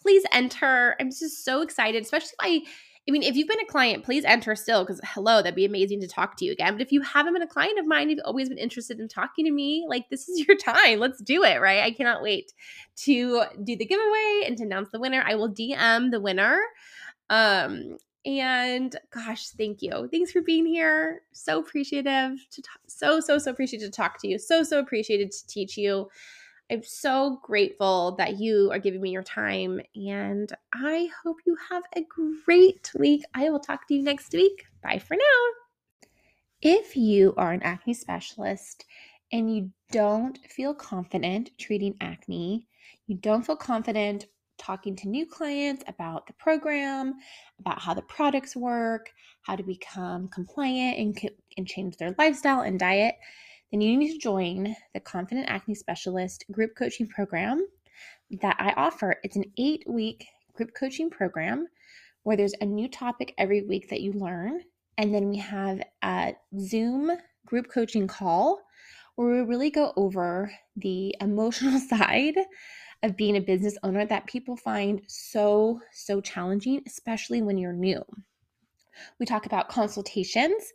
please 0.01 0.23
enter. 0.31 0.95
I'm 0.99 1.09
just 1.09 1.45
so 1.45 1.61
excited, 1.61 2.03
especially 2.03 2.29
if 2.29 2.35
I 2.41 2.61
I 3.07 3.11
mean, 3.11 3.23
if 3.23 3.35
you've 3.35 3.47
been 3.47 3.59
a 3.59 3.65
client, 3.65 4.05
please 4.05 4.23
enter 4.25 4.55
still 4.55 4.83
because 4.83 5.01
hello, 5.03 5.37
that'd 5.37 5.55
be 5.55 5.65
amazing 5.65 6.01
to 6.01 6.07
talk 6.07 6.37
to 6.37 6.45
you 6.45 6.51
again. 6.51 6.73
But 6.73 6.83
if 6.83 6.91
you 6.91 7.01
haven't 7.01 7.33
been 7.33 7.41
a 7.41 7.47
client 7.47 7.79
of 7.79 7.87
mine, 7.87 8.11
you've 8.11 8.19
always 8.23 8.47
been 8.47 8.59
interested 8.59 8.99
in 8.99 9.07
talking 9.07 9.43
to 9.45 9.51
me, 9.51 9.85
like 9.89 10.07
this 10.09 10.29
is 10.29 10.39
your 10.47 10.55
time. 10.55 10.99
Let's 10.99 11.19
do 11.19 11.43
it, 11.43 11.59
right? 11.59 11.81
I 11.81 11.91
cannot 11.91 12.21
wait 12.21 12.53
to 12.97 13.43
do 13.63 13.75
the 13.75 13.85
giveaway 13.85 14.43
and 14.45 14.55
to 14.57 14.65
announce 14.65 14.89
the 14.91 14.99
winner. 14.99 15.23
I 15.25 15.33
will 15.33 15.51
DM 15.51 16.11
the 16.11 16.19
winner. 16.19 16.61
Um, 17.31 17.97
and 18.25 18.95
gosh, 19.11 19.47
thank 19.49 19.81
you. 19.81 20.07
Thanks 20.11 20.31
for 20.31 20.41
being 20.41 20.65
here. 20.65 21.21
So 21.31 21.59
appreciative 21.59 22.37
to 22.51 22.61
talk, 22.61 22.79
so, 22.87 23.19
so, 23.19 23.37
so 23.37 23.51
appreciative 23.51 23.89
to 23.89 23.95
talk 23.95 24.19
to 24.21 24.27
you. 24.27 24.37
So, 24.37 24.63
so 24.63 24.79
appreciated 24.79 25.31
to 25.31 25.47
teach 25.47 25.77
you. 25.77 26.09
I'm 26.71 26.83
so 26.83 27.39
grateful 27.43 28.15
that 28.17 28.39
you 28.39 28.69
are 28.71 28.79
giving 28.79 29.01
me 29.01 29.09
your 29.09 29.23
time, 29.23 29.81
and 29.93 30.49
I 30.73 31.09
hope 31.21 31.37
you 31.45 31.57
have 31.69 31.83
a 31.97 32.05
great 32.45 32.91
week. 32.97 33.23
I 33.33 33.49
will 33.49 33.59
talk 33.59 33.87
to 33.87 33.93
you 33.93 34.03
next 34.03 34.31
week. 34.31 34.63
Bye 34.81 34.99
for 34.99 35.15
now. 35.15 36.07
If 36.61 36.95
you 36.95 37.33
are 37.35 37.51
an 37.51 37.63
acne 37.63 37.93
specialist 37.93 38.85
and 39.33 39.53
you 39.53 39.71
don't 39.91 40.37
feel 40.47 40.73
confident 40.73 41.49
treating 41.57 41.95
acne, 41.99 42.67
you 43.07 43.17
don't 43.17 43.45
feel 43.45 43.57
confident 43.57 44.27
talking 44.61 44.95
to 44.95 45.09
new 45.09 45.25
clients 45.25 45.83
about 45.87 46.27
the 46.27 46.33
program, 46.33 47.15
about 47.59 47.81
how 47.81 47.93
the 47.93 48.01
products 48.03 48.55
work, 48.55 49.11
how 49.41 49.55
to 49.55 49.63
become 49.63 50.27
compliant 50.27 50.97
and, 50.97 51.31
and 51.57 51.67
change 51.67 51.97
their 51.97 52.15
lifestyle 52.17 52.61
and 52.61 52.79
diet, 52.79 53.15
then 53.71 53.81
you 53.81 53.97
need 53.97 54.11
to 54.11 54.19
join 54.19 54.75
the 54.93 54.99
Confident 54.99 55.49
Acne 55.49 55.75
Specialist 55.75 56.45
group 56.51 56.75
coaching 56.77 57.07
program 57.07 57.65
that 58.41 58.55
I 58.59 58.73
offer. 58.77 59.15
It's 59.23 59.35
an 59.35 59.45
eight 59.57 59.83
week 59.87 60.25
group 60.53 60.71
coaching 60.77 61.09
program 61.09 61.67
where 62.23 62.37
there's 62.37 62.53
a 62.61 62.65
new 62.65 62.87
topic 62.87 63.33
every 63.37 63.63
week 63.63 63.89
that 63.89 64.01
you 64.01 64.13
learn. 64.13 64.61
And 64.97 65.13
then 65.13 65.29
we 65.29 65.37
have 65.37 65.81
a 66.03 66.35
Zoom 66.59 67.11
group 67.45 67.67
coaching 67.73 68.07
call 68.07 68.61
where 69.15 69.27
we 69.27 69.41
really 69.41 69.71
go 69.71 69.93
over 69.95 70.51
the 70.75 71.15
emotional 71.21 71.79
side 71.79 72.35
of 73.03 73.17
being 73.17 73.37
a 73.37 73.41
business 73.41 73.77
owner 73.83 74.05
that 74.05 74.27
people 74.27 74.55
find 74.55 75.01
so, 75.07 75.79
so 75.91 76.21
challenging, 76.21 76.81
especially 76.85 77.41
when 77.41 77.57
you're 77.57 77.73
new. 77.73 78.03
We 79.19 79.25
talk 79.25 79.45
about 79.45 79.69
consultations, 79.69 80.73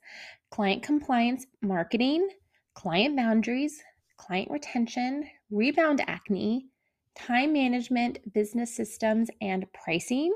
client 0.50 0.82
compliance, 0.82 1.46
marketing, 1.62 2.28
client 2.74 3.16
boundaries, 3.16 3.82
client 4.16 4.50
retention, 4.50 5.28
rebound 5.50 6.02
acne, 6.06 6.66
time 7.14 7.52
management, 7.52 8.32
business 8.32 8.74
systems, 8.74 9.30
and 9.40 9.66
pricing. 9.72 10.32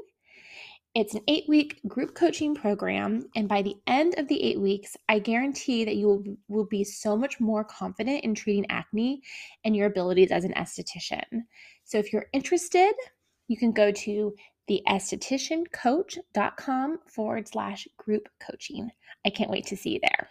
It's 0.92 1.14
an 1.14 1.22
eight 1.29 1.44
week 1.46 1.81
group 1.87 2.16
coaching 2.16 2.53
program. 2.53 3.22
And 3.37 3.48
by 3.48 3.62
the 3.62 3.76
end 3.87 4.16
of 4.18 4.26
the 4.26 4.42
eight 4.42 4.61
weeks, 4.61 4.96
I 5.09 5.20
guarantee 5.20 5.85
that 5.85 5.94
you 5.94 6.09
will, 6.09 6.24
will 6.48 6.66
be 6.66 6.83
so 6.83 7.16
much 7.16 7.38
more 7.38 7.62
confident 7.62 8.24
in 8.24 8.35
treating 8.35 8.68
acne 8.70 9.22
and 9.64 9.76
your 9.76 9.87
abilities 9.87 10.33
as 10.33 10.42
an 10.42 10.53
esthetician. 10.55 11.44
So 11.85 11.98
if 11.98 12.12
you're 12.12 12.26
interested, 12.33 12.92
you 13.46 13.57
can 13.57 13.70
go 13.70 13.92
to 13.92 14.35
theestheticiancoach.com 14.68 16.98
forward 17.07 17.48
slash 17.48 17.87
group 17.96 18.29
coaching. 18.40 18.90
I 19.24 19.31
can't 19.31 19.50
wait 19.50 19.66
to 19.66 19.76
see 19.76 19.90
you 19.90 20.00
there. 20.03 20.29